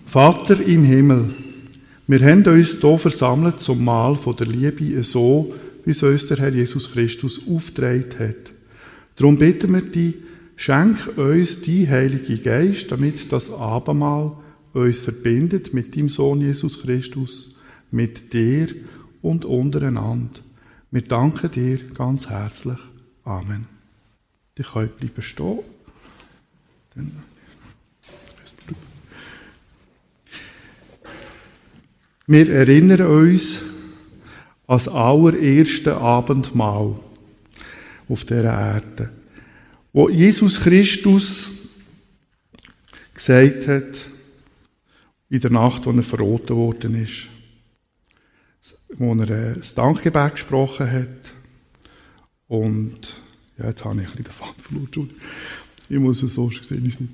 Vater 0.07 0.59
im 0.65 0.81
Himmel, 0.83 1.29
wir 2.07 2.19
haben 2.21 2.43
uns 2.47 2.81
hier 2.81 2.97
versammelt 2.97 3.59
zum 3.59 3.85
Mahl 3.85 4.15
von 4.15 4.35
der 4.35 4.47
Liebe 4.47 5.03
so, 5.03 5.53
wie 5.85 5.91
es 5.91 6.01
uns 6.01 6.25
der 6.25 6.37
Herr 6.37 6.51
Jesus 6.51 6.91
Christus 6.91 7.39
aufgetragen 7.47 8.15
hat. 8.17 8.51
Darum 9.15 9.37
bitten 9.37 9.75
wir 9.75 9.81
dich, 9.81 10.15
schenk 10.55 11.19
uns 11.19 11.61
die 11.61 11.87
Heilige 11.87 12.39
Geist, 12.39 12.91
damit 12.91 13.31
das 13.31 13.51
Abendmahl 13.51 14.31
uns 14.73 15.01
verbindet 15.01 15.71
mit 15.71 15.93
dem 15.93 16.09
Sohn 16.09 16.41
Jesus 16.41 16.81
Christus, 16.81 17.57
mit 17.91 18.33
dir 18.33 18.69
und 19.21 19.45
untereinander. 19.45 20.46
Wir 20.89 21.01
danken 21.01 21.51
dir 21.51 21.89
ganz 21.89 22.29
herzlich. 22.29 22.77
Amen. 23.25 23.67
Die 24.57 24.63
könnt 24.63 24.97
bleiben 24.97 25.21
stehen. 25.21 25.59
Wir 32.25 32.49
erinnern 32.49 33.07
uns 33.07 33.59
an 34.67 34.77
das 34.77 34.87
allererste 34.87 35.97
Abendmahl 35.97 36.99
auf 38.07 38.23
der 38.25 38.43
Erde, 38.45 39.09
wo 39.91 40.09
Jesus 40.09 40.61
Christus 40.61 41.49
gesagt 43.13 43.67
hat, 43.67 43.93
in 45.29 45.39
der 45.41 45.51
Nacht, 45.51 45.85
wo 45.85 45.91
er 45.91 46.03
verroten 46.03 46.55
worden 46.55 47.03
ist, 47.03 47.27
wo 48.89 49.13
er 49.15 49.55
das 49.55 49.73
Dankgebet 49.73 50.33
gesprochen 50.33 50.91
hat 50.91 51.33
und 52.47 53.21
ja, 53.57 53.67
jetzt 53.67 53.83
habe 53.83 54.01
ich 54.01 54.01
ein 54.01 54.05
bisschen 54.05 54.23
den 54.23 54.33
Faden 54.33 54.61
verloren. 54.61 55.09
Ich 55.89 55.99
muss 55.99 56.23
es 56.23 56.35
so 56.35 56.49
sehen, 56.49 56.85
ist 56.85 57.01
nicht. 57.01 57.13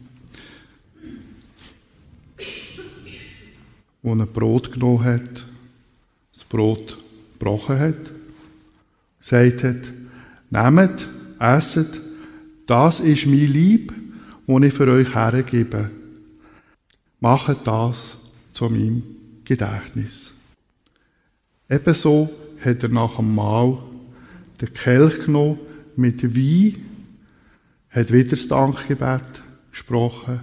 Wo 4.01 4.13
er 4.13 4.26
Brot 4.26 4.71
genommen 4.71 5.03
hat, 5.03 5.45
das 6.34 6.43
Brot 6.43 6.97
gebrochen 7.34 7.80
hat, 7.80 8.11
gesagt 9.19 9.63
hat, 9.63 9.93
nehmt, 10.49 11.07
esset, 11.39 12.01
das 12.67 12.99
ist 12.99 13.26
mein 13.26 13.39
Lieb, 13.39 13.93
das 14.47 14.61
ich 14.63 14.74
für 14.74 14.88
euch 14.88 15.15
hergebe. 15.15 15.89
Macht 17.19 17.65
das 17.65 18.17
zu 18.51 18.65
meinem 18.65 19.03
Gedächtnis. 19.45 20.32
Ebenso 21.74 22.30
hat 22.63 22.84
er 22.84 22.89
nach 22.89 23.15
dem 23.15 23.34
Mahl 23.34 23.80
den 24.61 24.74
Kelch 24.76 25.26
genommen 25.26 25.59
mit 25.95 26.21
Wein, 26.24 26.86
hat 27.89 28.13
wieder 28.13 28.30
das 28.30 28.47
Dankgebet 28.47 29.26
gesprochen 29.71 30.41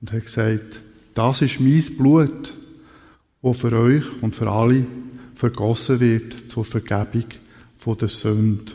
und 0.00 0.10
hat 0.10 0.24
gesagt, 0.24 0.80
das 1.12 1.42
ist 1.42 1.60
mein 1.60 1.84
Blut, 1.98 2.54
das 3.42 3.60
für 3.60 3.72
euch 3.72 4.04
und 4.22 4.34
für 4.34 4.50
alle 4.50 4.86
vergossen 5.34 6.00
wird 6.00 6.50
zur 6.50 6.64
Vergebung 6.64 7.26
der 8.00 8.08
Sünde. 8.08 8.72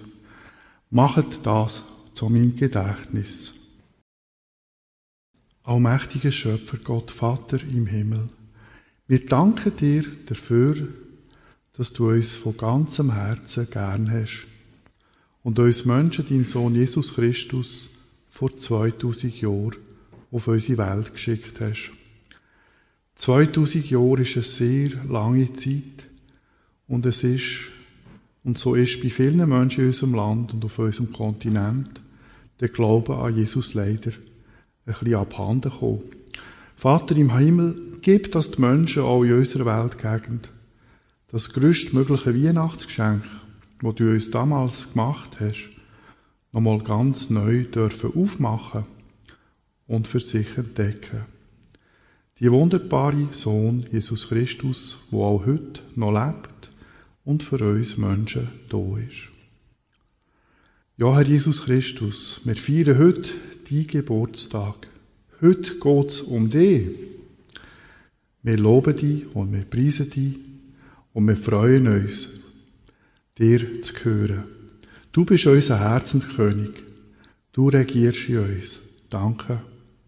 Macht 0.92 1.44
das 1.44 1.82
zu 2.14 2.30
meinem 2.30 2.56
Gedächtnis. 2.56 3.52
Allmächtiger 5.64 6.32
Schöpfer 6.32 6.78
Gott, 6.84 7.10
Vater 7.10 7.60
im 7.64 7.88
Himmel, 7.88 8.30
wir 9.08 9.26
danken 9.26 9.76
dir 9.76 10.06
dafür, 10.28 10.88
dass 11.76 11.92
du 11.92 12.10
uns 12.10 12.36
von 12.36 12.56
ganzem 12.56 13.14
Herzen 13.14 13.68
gern 13.70 14.12
hast 14.12 14.46
und 15.44 15.60
uns 15.60 15.86
Menschen 15.86 16.28
deinen 16.28 16.46
Sohn 16.46 16.76
Jesus 16.76 17.16
Christus 17.16 17.90
vor 18.30 18.56
2000 18.56 19.42
Jahren 19.42 19.76
auf 20.32 20.48
unsere 20.48 20.78
Welt 20.78 21.12
geschickt 21.12 21.60
hast. 21.60 21.92
2000 23.16 23.90
Jahre 23.90 24.22
ist 24.22 24.36
eine 24.36 24.44
sehr 24.44 24.90
lange 25.08 25.52
Zeit 25.54 26.10
und 26.88 27.06
es 27.06 27.24
ist, 27.24 27.70
und 28.44 28.58
so 28.58 28.76
ist 28.76 29.02
bei 29.02 29.10
vielen 29.10 29.48
Menschen 29.48 29.82
in 29.82 29.88
unserem 29.88 30.16
Land 30.16 30.54
und 30.54 30.66
auf 30.66 30.80
unserem 30.80 31.12
Kontinent, 31.12 32.02
der 32.60 32.70
Glaube 32.70 33.18
an 33.18 33.36
Jesus 33.36 33.74
leider 33.74 34.12
ein 34.12 34.94
bisschen 34.94 35.16
abhanden 35.16 35.72
gekommen. 35.72 36.04
Vater 36.76 37.16
im 37.16 37.38
Himmel, 37.38 37.98
gib 38.02 38.32
das 38.32 38.52
die 38.52 38.62
Menschen 38.62 39.04
auch 39.04 39.24
in 39.24 39.34
unserer 39.34 39.66
Weltgegend 39.66 40.50
das 41.34 41.50
größtmögliche 41.50 42.34
Weihnachtsgeschenk 42.34 43.24
wo 43.82 43.92
du 43.92 44.12
uns 44.12 44.32
damals 44.32 44.94
gemacht 44.94 45.42
hast, 45.42 45.70
nochmal 46.54 46.80
ganz 46.80 47.30
neu 47.30 47.66
dürfen 47.66 48.14
aufmachen 48.16 48.86
und 49.88 50.08
für 50.08 50.22
sich 50.22 50.58
entdecken. 50.58 51.26
Die 52.40 52.50
wunderbare 52.50 53.28
Sohn 53.32 53.86
Jesus 53.92 54.30
Christus, 54.30 54.98
wo 55.12 55.26
auch 55.26 55.46
heute 55.46 55.82
noch 55.96 56.14
lebt 56.14 56.72
und 57.26 57.44
für 57.44 57.58
uns 57.58 57.98
Menschen 57.98 58.48
da 58.70 58.98
ist. 58.98 59.30
Ja, 60.96 61.14
Herr 61.14 61.28
Jesus 61.28 61.66
Christus, 61.66 62.40
wir 62.46 62.56
feiern 62.56 62.98
heute 62.98 63.32
deinen 63.70 63.88
Geburtstag. 63.88 64.88
Heute 65.42 65.76
geht 65.78 66.10
es 66.10 66.22
um 66.22 66.50
dich. 66.50 66.88
Wir 68.44 68.58
loben 68.58 68.96
dich 68.96 69.36
und 69.36 69.52
wir 69.52 69.66
preisen 69.66 70.10
dich 70.10 70.53
und 71.14 71.28
wir 71.28 71.38
freuen 71.38 71.88
uns 71.88 72.28
dir 73.38 73.82
zu 73.82 73.94
hören. 74.04 74.44
Du 75.12 75.26
bist 75.26 75.46
unser 75.46 75.80
Herzenskönig. 75.80 76.72
Du 77.52 77.70
regierst 77.70 78.30
in 78.30 78.40
uns. 78.40 78.80
Danke, 79.10 79.62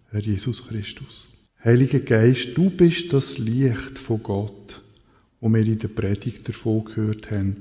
Herr 0.09 0.21
Jesus 0.21 0.67
Christus. 0.67 1.27
Heiliger 1.63 1.99
Geist, 1.99 2.55
du 2.55 2.69
bist 2.69 3.13
das 3.13 3.37
Licht 3.37 3.97
von 3.97 4.21
Gott, 4.21 4.81
wo 5.39 5.49
wir 5.49 5.61
in 5.65 5.79
der 5.79 5.87
Predigt 5.87 6.47
davon 6.47 6.85
gehört 6.85 7.31
haben. 7.31 7.57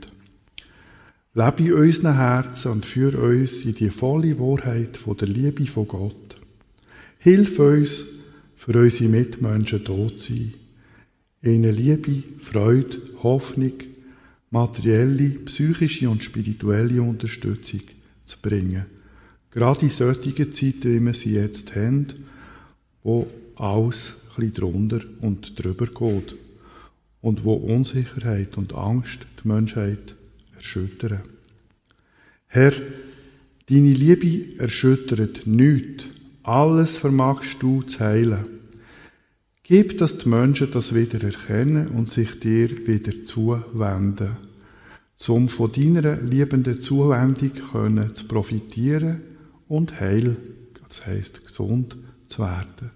Lebe 1.34 1.62
in 1.64 1.72
unseren 1.72 2.16
Herzen 2.16 2.72
und 2.72 2.86
führe 2.86 3.18
uns 3.18 3.64
in 3.64 3.74
die 3.74 3.90
volle 3.90 4.38
Wahrheit 4.38 4.96
von 4.96 5.16
der 5.16 5.28
Liebe 5.28 5.66
von 5.66 5.88
Gott. 5.88 6.36
Hilf 7.18 7.58
uns, 7.58 8.04
für 8.56 8.78
unsere 8.78 9.10
Mitmenschen 9.10 9.84
da 9.84 10.16
zu 10.16 10.16
sein. 10.16 10.54
Ihnen 11.44 11.74
Liebe, 11.74 12.22
Freude, 12.40 12.98
Hoffnung, 13.22 13.72
materielle, 14.50 15.30
psychische 15.46 16.08
und 16.08 16.22
spirituelle 16.22 17.02
Unterstützung 17.02 17.82
zu 18.24 18.38
bringen. 18.40 18.86
Gerade 19.50 19.82
in 19.82 19.90
solchen 19.90 20.52
Zeiten, 20.52 20.84
wie 20.84 21.04
wir 21.04 21.14
sie 21.14 21.34
jetzt 21.34 21.76
haben, 21.76 22.06
wo 23.02 23.26
alles 23.56 24.14
bisschen 24.36 24.54
drunter 24.54 25.00
und 25.20 25.58
drüber 25.58 25.86
geht 25.86 26.36
und 27.20 27.44
wo 27.44 27.54
Unsicherheit 27.54 28.56
und 28.56 28.74
Angst 28.74 29.20
die 29.42 29.48
Menschheit 29.48 30.14
erschüttern. 30.56 31.20
Herr, 32.46 32.72
deine 33.68 33.92
Liebe 33.92 34.58
erschüttert 34.60 35.46
nichts. 35.46 36.06
Alles 36.42 36.96
vermagst 36.96 37.56
du 37.60 37.82
zu 37.82 38.00
heilen. 38.00 38.53
Gib, 39.66 39.96
dass 39.96 40.18
die 40.18 40.28
Menschen 40.28 40.70
das 40.70 40.94
wieder 40.94 41.22
erkennen 41.22 41.88
und 41.88 42.08
sich 42.08 42.38
dir 42.38 42.86
wieder 42.86 43.22
zuwenden, 43.22 44.36
um 45.26 45.48
von 45.48 45.72
deiner 45.72 46.16
liebenden 46.16 46.80
Zuwendung 46.80 47.52
können 47.72 48.14
zu 48.14 48.28
profitieren 48.28 49.22
und 49.66 49.98
heil, 50.00 50.36
das 50.86 51.06
heisst 51.06 51.46
gesund 51.46 51.96
zu 52.26 52.42
werden. 52.42 52.90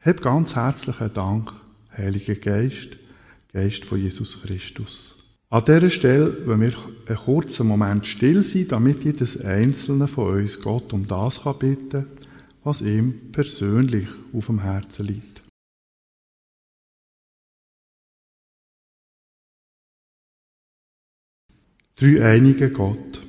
Hab 0.00 0.20
ganz 0.20 0.54
herzlichen 0.54 1.14
Dank, 1.14 1.50
Heiliger 1.96 2.34
Geist, 2.34 2.90
Geist 3.54 3.86
von 3.86 3.98
Jesus 3.98 4.42
Christus. 4.42 5.14
An 5.48 5.64
dieser 5.64 5.88
Stelle 5.88 6.46
wollen 6.46 6.60
wir 6.60 6.74
einen 7.06 7.16
kurzen 7.16 7.66
Moment 7.66 8.04
still 8.04 8.42
sein, 8.42 8.68
damit 8.68 9.02
jedes 9.02 9.42
Einzelne 9.42 10.08
von 10.08 10.36
uns 10.36 10.60
Gott 10.60 10.92
um 10.92 11.06
das 11.06 11.42
kann 11.42 11.58
bitten 11.58 12.04
was 12.66 12.82
ihm 12.82 13.30
persönlich 13.30 14.08
auf 14.32 14.46
dem 14.46 14.60
Herzen 14.60 15.06
liegt. 15.06 15.35
Dreieiniger 21.98 22.68
Gott, 22.68 23.22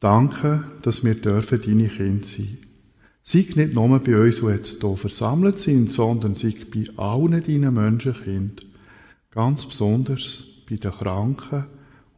danke, 0.00 0.64
dass 0.82 1.04
wir 1.04 1.14
dürfen 1.14 1.62
deine 1.62 1.88
Kinder 1.88 2.26
sein. 2.26 2.58
Sei 3.22 3.46
nicht 3.54 3.74
nur 3.74 3.96
bei 4.00 4.18
uns, 4.18 4.40
die 4.40 4.46
jetzt 4.46 4.80
hier 4.80 4.96
versammelt 4.96 5.60
sind, 5.60 5.92
sondern 5.92 6.34
sei 6.34 6.52
bei 6.74 6.86
allen 6.96 7.40
deinen 7.40 7.74
Menschenkind. 7.74 8.66
Ganz 9.30 9.66
besonders 9.66 10.42
bei 10.68 10.76
den 10.76 10.90
Kranken 10.90 11.66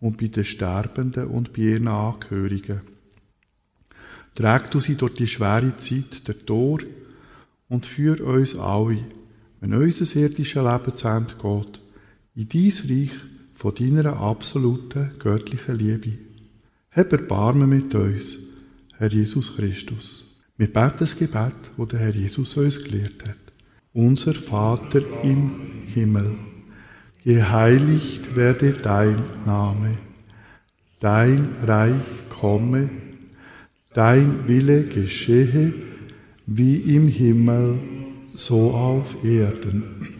und 0.01 0.17
bei 0.17 0.29
den 0.29 0.47
Sterbenden 0.47 1.27
und 1.27 1.53
bei 1.53 1.63
ihren 1.65 1.89
Angehörigen. 1.89 2.81
Träg 4.35 4.71
du 4.71 4.81
sie 4.81 4.95
durch 4.95 5.17
die 5.17 5.27
schwere 5.27 5.77
Zeit 5.77 6.29
der 6.29 6.47
Tor 6.47 6.79
und 7.69 7.85
führ 7.85 8.27
uns 8.27 8.57
alle, 8.57 9.05
wenn 9.61 9.75
unser 9.75 10.17
irdisches 10.19 10.63
Leben 10.63 10.97
zu 10.97 11.09
Ende 11.09 11.35
geht, 11.43 11.81
in 12.37 12.49
dein 12.49 12.89
Reich 12.89 13.30
von 13.61 13.75
deiner 13.75 14.17
absoluten 14.19 15.11
göttlichen 15.19 15.75
Liebe. 15.75 16.13
Hab 16.93 17.13
Erbarmen 17.13 17.69
mit 17.69 17.95
uns, 17.95 18.39
Herr 18.97 19.11
Jesus 19.11 19.55
Christus. 19.55 20.25
Wir 20.57 20.73
beten 20.73 20.97
das 21.01 21.15
Gebet, 21.15 21.57
wo 21.77 21.85
der 21.85 22.01
Herr 22.01 22.15
Jesus 22.15 22.57
uns 22.57 22.83
gelehrt 22.83 23.23
hat. 23.29 23.37
Unser 23.93 24.33
Vater 24.33 25.03
im 25.23 25.51
Himmel, 25.93 26.37
geheiligt 27.23 28.35
werde 28.35 28.73
dein 28.73 29.23
Name, 29.45 29.99
dein 30.99 31.57
Reich 31.63 32.01
komme, 32.31 32.89
dein 33.93 34.49
Wille 34.49 34.85
geschehe, 34.85 35.75
wie 36.47 36.77
im 36.77 37.09
Himmel, 37.09 37.79
so 38.35 38.71
auf 38.71 39.23
Erden. 39.23 40.20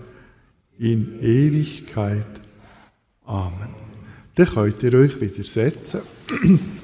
in 0.81 1.21
Ewigkeit. 1.21 2.25
Amen. 3.23 3.69
Dann 4.33 4.47
könnt 4.47 4.81
ihr 4.81 4.93
euch 4.95 5.21
wieder 5.21 5.43
setzen. 5.43 6.01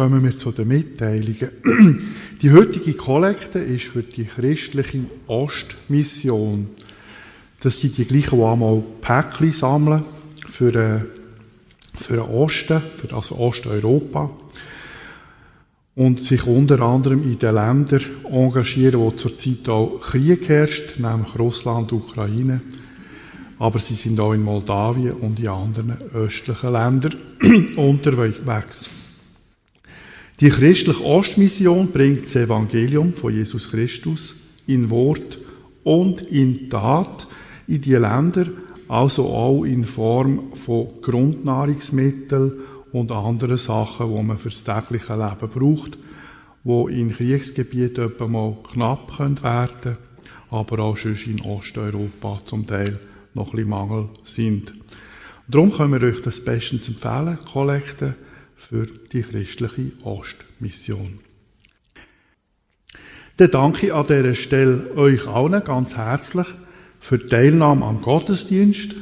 kommen 0.00 0.24
wir 0.24 0.34
zu 0.34 0.50
den 0.50 0.68
Mitteilungen. 0.68 1.50
Die 2.40 2.50
heutige 2.50 2.94
Kollekte 2.94 3.58
ist 3.58 3.84
für 3.84 4.02
die 4.02 4.24
christliche 4.24 5.00
Ostmission. 5.26 6.68
Das 7.60 7.78
sind 7.78 7.98
die 7.98 8.06
gleichen, 8.06 8.38
die 8.38 8.44
einmal 8.44 8.82
Päckchen 9.02 9.52
sammeln 9.52 10.02
für, 10.46 10.74
äh, 10.74 11.00
für 11.92 12.14
den 12.14 12.22
Osten, 12.22 12.80
für 12.94 13.14
also 13.14 13.36
Osteuropa. 13.36 14.30
Und 15.96 16.22
sich 16.22 16.46
unter 16.46 16.80
anderem 16.80 17.22
in 17.22 17.38
den 17.38 17.54
Ländern 17.54 18.00
engagieren, 18.24 19.00
wo 19.00 19.10
zurzeit 19.10 19.68
auch 19.68 20.00
Krieg 20.00 20.48
herrscht, 20.48 20.98
nämlich 20.98 21.38
Russland, 21.38 21.92
Ukraine. 21.92 22.62
Aber 23.58 23.78
sie 23.78 23.96
sind 23.96 24.18
auch 24.18 24.32
in 24.32 24.44
Moldawien 24.44 25.12
und 25.12 25.38
in 25.38 25.48
anderen 25.48 25.98
östlichen 26.14 26.72
Ländern 26.72 27.16
unterwegs. 27.76 28.88
Die 30.40 30.48
christliche 30.48 31.04
Ostmission 31.04 31.92
bringt 31.92 32.22
das 32.22 32.34
Evangelium 32.34 33.12
von 33.12 33.34
Jesus 33.34 33.70
Christus 33.70 34.34
in 34.66 34.88
Wort 34.88 35.38
und 35.84 36.22
in 36.22 36.70
Tat 36.70 37.26
in 37.66 37.82
die 37.82 37.92
Länder, 37.92 38.46
also 38.88 39.26
auch 39.26 39.64
in 39.64 39.84
Form 39.84 40.54
von 40.54 40.88
Grundnahrungsmitteln 41.02 42.54
und 42.90 43.12
anderen 43.12 43.58
Sachen, 43.58 44.16
die 44.16 44.22
man 44.22 44.38
fürs 44.38 44.64
tägliche 44.64 45.12
Leben 45.14 45.50
braucht, 45.50 45.98
wo 46.64 46.88
in 46.88 47.12
Kriegsgebieten 47.12 48.04
etwa 48.04 48.26
mal 48.26 48.56
knapp 48.72 49.18
werden 49.18 49.36
können, 49.82 49.98
aber 50.48 50.78
auch 50.78 50.96
schon 50.96 51.18
in 51.26 51.42
Osteuropa 51.42 52.38
zum 52.42 52.66
Teil 52.66 52.98
noch 53.34 53.48
ein 53.48 53.56
bisschen 53.56 53.68
Mangel 53.68 54.08
sind. 54.24 54.72
Darum 55.48 55.70
können 55.70 56.00
wir 56.00 56.08
euch 56.08 56.22
das 56.22 56.42
bestens 56.42 56.88
empfehlen, 56.88 57.38
Kollekte 57.44 58.14
für 58.60 58.86
die 58.86 59.22
christliche 59.22 59.90
Ostmission. 60.04 61.18
Dann 63.38 63.50
danke 63.50 63.86
ich 63.86 63.92
an 63.94 64.06
dieser 64.06 64.34
Stelle 64.34 64.94
euch 64.96 65.26
allen 65.26 65.64
ganz 65.64 65.96
herzlich 65.96 66.46
für 67.00 67.18
die 67.18 67.26
Teilnahme 67.26 67.86
am 67.86 68.02
Gottesdienst. 68.02 68.92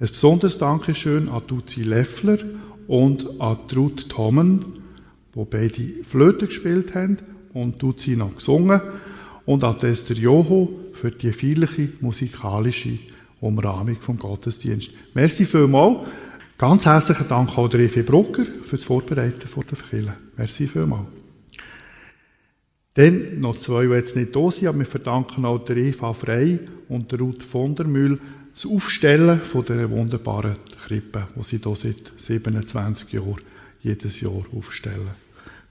Ein 0.00 0.08
besonderes 0.08 0.58
Dankeschön 0.58 1.28
an 1.30 1.42
Duzi 1.46 1.84
Leffler 1.84 2.38
und 2.88 3.40
an 3.40 3.56
Ruth 3.74 4.08
Tommen, 4.08 4.64
wo 5.32 5.44
beide 5.44 6.02
Flöte 6.02 6.46
gespielt 6.48 6.94
haben 6.94 7.18
und 7.54 7.80
Duzi 7.80 8.16
noch 8.16 8.34
gesungen. 8.34 8.80
Und 9.46 9.62
an 9.62 9.76
Esther 9.80 10.16
Joho 10.16 10.80
für 10.92 11.12
die 11.12 11.32
feierliche 11.32 11.92
musikalische 12.00 12.98
Umrahmung 13.40 13.96
vom 14.00 14.18
Gottesdienst. 14.18 14.90
Merci 15.14 15.44
vielmals. 15.44 16.00
Ganz 16.62 16.86
herzlichen 16.86 17.26
Dank 17.26 17.58
auch 17.58 17.66
der 17.66 17.80
Evi 17.80 18.04
Brucker 18.04 18.44
für 18.62 18.76
das 18.76 18.84
Vorbereiten 18.84 19.48
vor 19.48 19.64
der 19.64 19.76
Verkille. 19.76 20.14
Merci 20.36 20.68
vielmals. 20.68 21.08
Dann 22.94 23.40
noch 23.40 23.58
zwei, 23.58 23.86
die 23.86 23.94
jetzt 23.94 24.14
nicht 24.14 24.36
da 24.36 24.48
sind, 24.48 24.68
aber 24.68 24.78
wir 24.78 24.86
verdanken 24.86 25.44
auch 25.44 25.58
der 25.58 25.76
Eva 25.78 26.12
Frey 26.12 26.60
und 26.88 27.10
der 27.10 27.18
Ruth 27.18 27.42
von 27.42 27.74
der 27.74 27.88
Mühl 27.88 28.20
das 28.52 28.64
Aufstellen 28.64 29.40
von 29.40 29.64
dieser 29.64 29.90
wunderbaren 29.90 30.54
Krippe, 30.86 31.26
die 31.34 31.42
sie 31.42 31.58
hier 31.58 31.74
seit 31.74 32.12
27 32.16 33.12
Jahren 33.12 33.40
jedes 33.80 34.20
Jahr 34.20 34.44
aufstellen. 34.56 35.10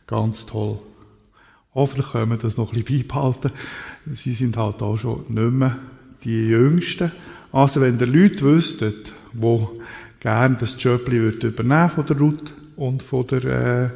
Ganz 0.08 0.46
toll. 0.46 0.78
Hoffentlich 1.74 2.12
können 2.12 2.32
wir 2.32 2.38
das 2.38 2.58
noch 2.58 2.74
ein 2.74 2.84
bisschen 2.84 3.08
beibehalten. 3.08 3.52
Sie 4.12 4.34
sind 4.34 4.58
halt 4.58 4.82
auch 4.82 4.98
schon 4.98 5.24
nicht 5.30 5.54
mehr 5.54 5.78
die 6.26 6.48
Jüngsten. 6.50 7.14
Also 7.54 7.80
wenn 7.80 7.98
ihr 7.98 8.08
Leute 8.08 8.42
wüsstet, 8.42 9.14
die 9.34 9.68
gerne 10.22 10.55
das 10.57 10.82
Jöppli 10.82 11.17
übernehmen 11.17 11.89
von 11.89 12.05
der 12.05 12.17
Ruth 12.17 12.53
und 12.78 13.03
von 13.03 13.28
der, 13.28 13.91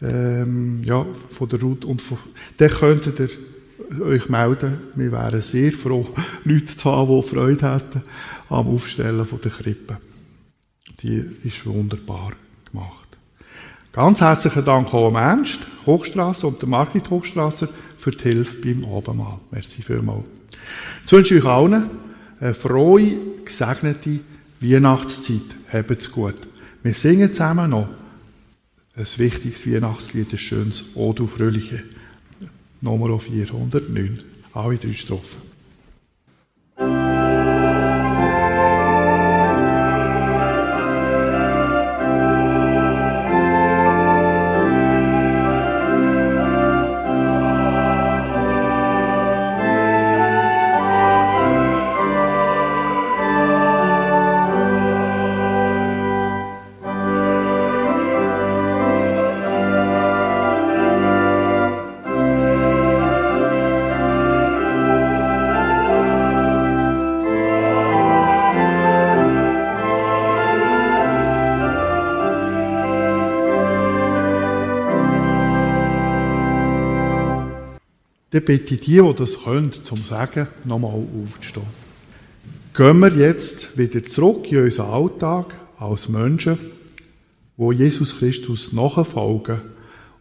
äh, 0.00 0.40
ähm, 0.40 0.80
ja, 0.82 1.04
von 1.12 1.48
der 1.48 1.60
Ruth 1.60 1.84
und 1.84 2.00
von, 2.00 2.16
dann 2.56 2.70
könntet 2.70 3.20
ihr 3.20 4.00
euch 4.00 4.28
melden. 4.28 4.78
Wir 4.94 5.12
wären 5.12 5.42
sehr 5.42 5.72
froh, 5.72 6.06
Leute 6.44 6.76
zu 6.76 6.90
haben, 6.90 7.22
die 7.22 7.28
Freude 7.28 7.74
hätten 7.74 8.02
am 8.48 8.68
Aufstellen 8.68 9.26
von 9.26 9.40
der 9.40 9.50
Krippe. 9.50 9.98
Die 11.02 11.24
ist 11.44 11.66
wunderbar 11.66 12.32
gemacht. 12.70 13.08
Ganz 13.92 14.20
herzlichen 14.20 14.64
Dank 14.64 14.94
auch 14.94 15.08
am 15.08 15.16
Ernst, 15.16 15.60
Hochstrasse 15.86 16.46
und 16.46 16.62
der 16.62 16.68
Margrit 16.68 17.10
Hochstrasser 17.10 17.68
für 17.96 18.12
die 18.12 18.30
Hilfe 18.30 18.58
beim 18.58 18.84
Abendmahl. 18.84 19.38
Merci 19.50 19.82
vielmals. 19.82 20.24
Jetzt 21.00 21.12
wünsche 21.12 21.34
ich 21.34 21.44
euch 21.44 21.50
allen 21.50 21.90
eine 22.40 22.54
frohe, 22.54 23.16
gesegnete 23.44 24.20
Weihnachtszeit. 24.60 25.42
Habt's 25.72 26.10
gut. 26.10 26.36
Wir 26.82 26.94
singen 26.94 27.32
zusammen 27.32 27.70
noch 27.70 27.88
ein 28.96 29.06
wichtiges 29.16 29.66
Weihnachtslied, 29.66 30.32
ein 30.32 30.38
schönes 30.38 30.84
O 30.94 31.12
du 31.12 31.26
Fröhliche. 31.26 31.84
Nummer 32.80 33.18
409. 33.18 34.18
Alle 34.52 34.76
drei 34.76 34.92
Strophen. 34.92 35.48
Dann 78.30 78.44
bitte 78.44 78.74
ich 78.74 78.80
die, 78.80 79.00
die 79.00 79.14
das 79.16 79.42
können, 79.42 79.72
zum 79.72 80.04
Sagen, 80.04 80.48
nochmal 80.64 81.02
aufzustehen. 81.22 81.66
Gehen 82.74 82.98
wir 83.00 83.14
jetzt 83.14 83.78
wieder 83.78 84.04
zurück 84.04 84.50
in 84.52 84.64
unseren 84.64 84.90
Alltag 84.90 85.58
als 85.78 86.08
Menschen, 86.08 86.58
wo 87.56 87.72
Jesus 87.72 88.18
Christus 88.18 88.72
nachfolgen 88.72 89.62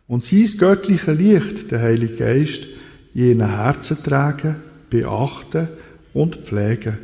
und 0.08 0.24
sein 0.24 0.50
göttliche 0.58 1.12
Licht, 1.12 1.70
der 1.70 1.82
Heilige 1.82 2.16
Geist, 2.16 2.64
in 3.14 3.40
ihren 3.40 3.50
Herzen 3.50 4.02
tragen, 4.02 4.56
beachten 4.90 5.68
und 6.14 6.38
pflegen. 6.38 6.98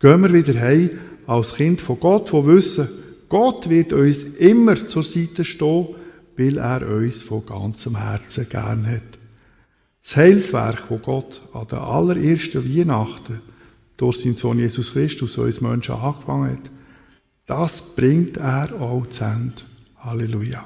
Gehen 0.00 0.22
wir 0.22 0.32
wieder 0.32 0.58
heim 0.60 0.90
als 1.26 1.54
Kind 1.54 1.80
von 1.80 2.00
Gott, 2.00 2.32
wo 2.32 2.46
wissen, 2.46 2.88
Gott 3.28 3.68
wird 3.68 3.92
uns 3.92 4.24
immer 4.24 4.88
zur 4.88 5.04
Seite 5.04 5.44
stehen, 5.44 5.88
weil 6.36 6.58
er 6.58 6.86
uns 6.88 7.22
von 7.22 7.46
ganzem 7.46 7.96
Herzen 7.96 8.48
gern 8.48 8.86
hat. 8.86 9.11
Das 10.02 10.16
Heilswerk, 10.16 10.90
wo 10.90 10.98
Gott 10.98 11.40
an 11.52 11.66
der 11.70 11.80
allerersten 11.80 12.64
Weihnachten 12.64 13.40
durch 13.96 14.18
seinen 14.18 14.36
Sohn 14.36 14.58
Jesus 14.58 14.92
Christus 14.92 15.38
uns 15.38 15.60
Menschen 15.60 15.94
angefangen 15.94 16.52
hat, 16.52 16.70
das 17.46 17.94
bringt 17.94 18.36
er 18.36 18.80
auch 18.80 19.06
zu 19.08 19.24
Ende. 19.24 19.62
Halleluja. 19.98 20.64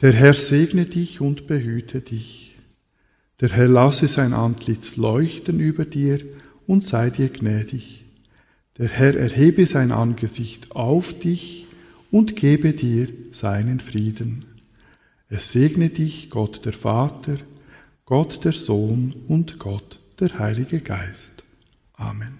Der 0.00 0.12
Herr 0.12 0.34
segne 0.34 0.86
dich 0.86 1.20
und 1.20 1.46
behüte 1.46 2.00
dich. 2.00 2.56
Der 3.40 3.50
Herr 3.50 3.68
lasse 3.68 4.08
sein 4.08 4.32
Antlitz 4.32 4.96
leuchten 4.96 5.60
über 5.60 5.84
dir 5.84 6.18
und 6.66 6.84
sei 6.84 7.10
dir 7.10 7.28
gnädig. 7.28 8.04
Der 8.78 8.88
Herr 8.88 9.14
erhebe 9.16 9.66
sein 9.66 9.92
Angesicht 9.92 10.72
auf 10.72 11.18
dich 11.18 11.66
und 12.10 12.34
gebe 12.34 12.72
dir 12.72 13.08
seinen 13.30 13.80
Frieden. 13.80 14.44
Es 15.28 15.52
segne 15.52 15.90
dich 15.90 16.30
Gott 16.30 16.64
der 16.64 16.72
Vater, 16.72 17.36
Gott 18.06 18.44
der 18.44 18.52
Sohn 18.52 19.14
und 19.28 19.58
Gott 19.58 19.98
der 20.20 20.38
Heilige 20.38 20.80
Geist. 20.80 21.42
Amen. 21.94 22.38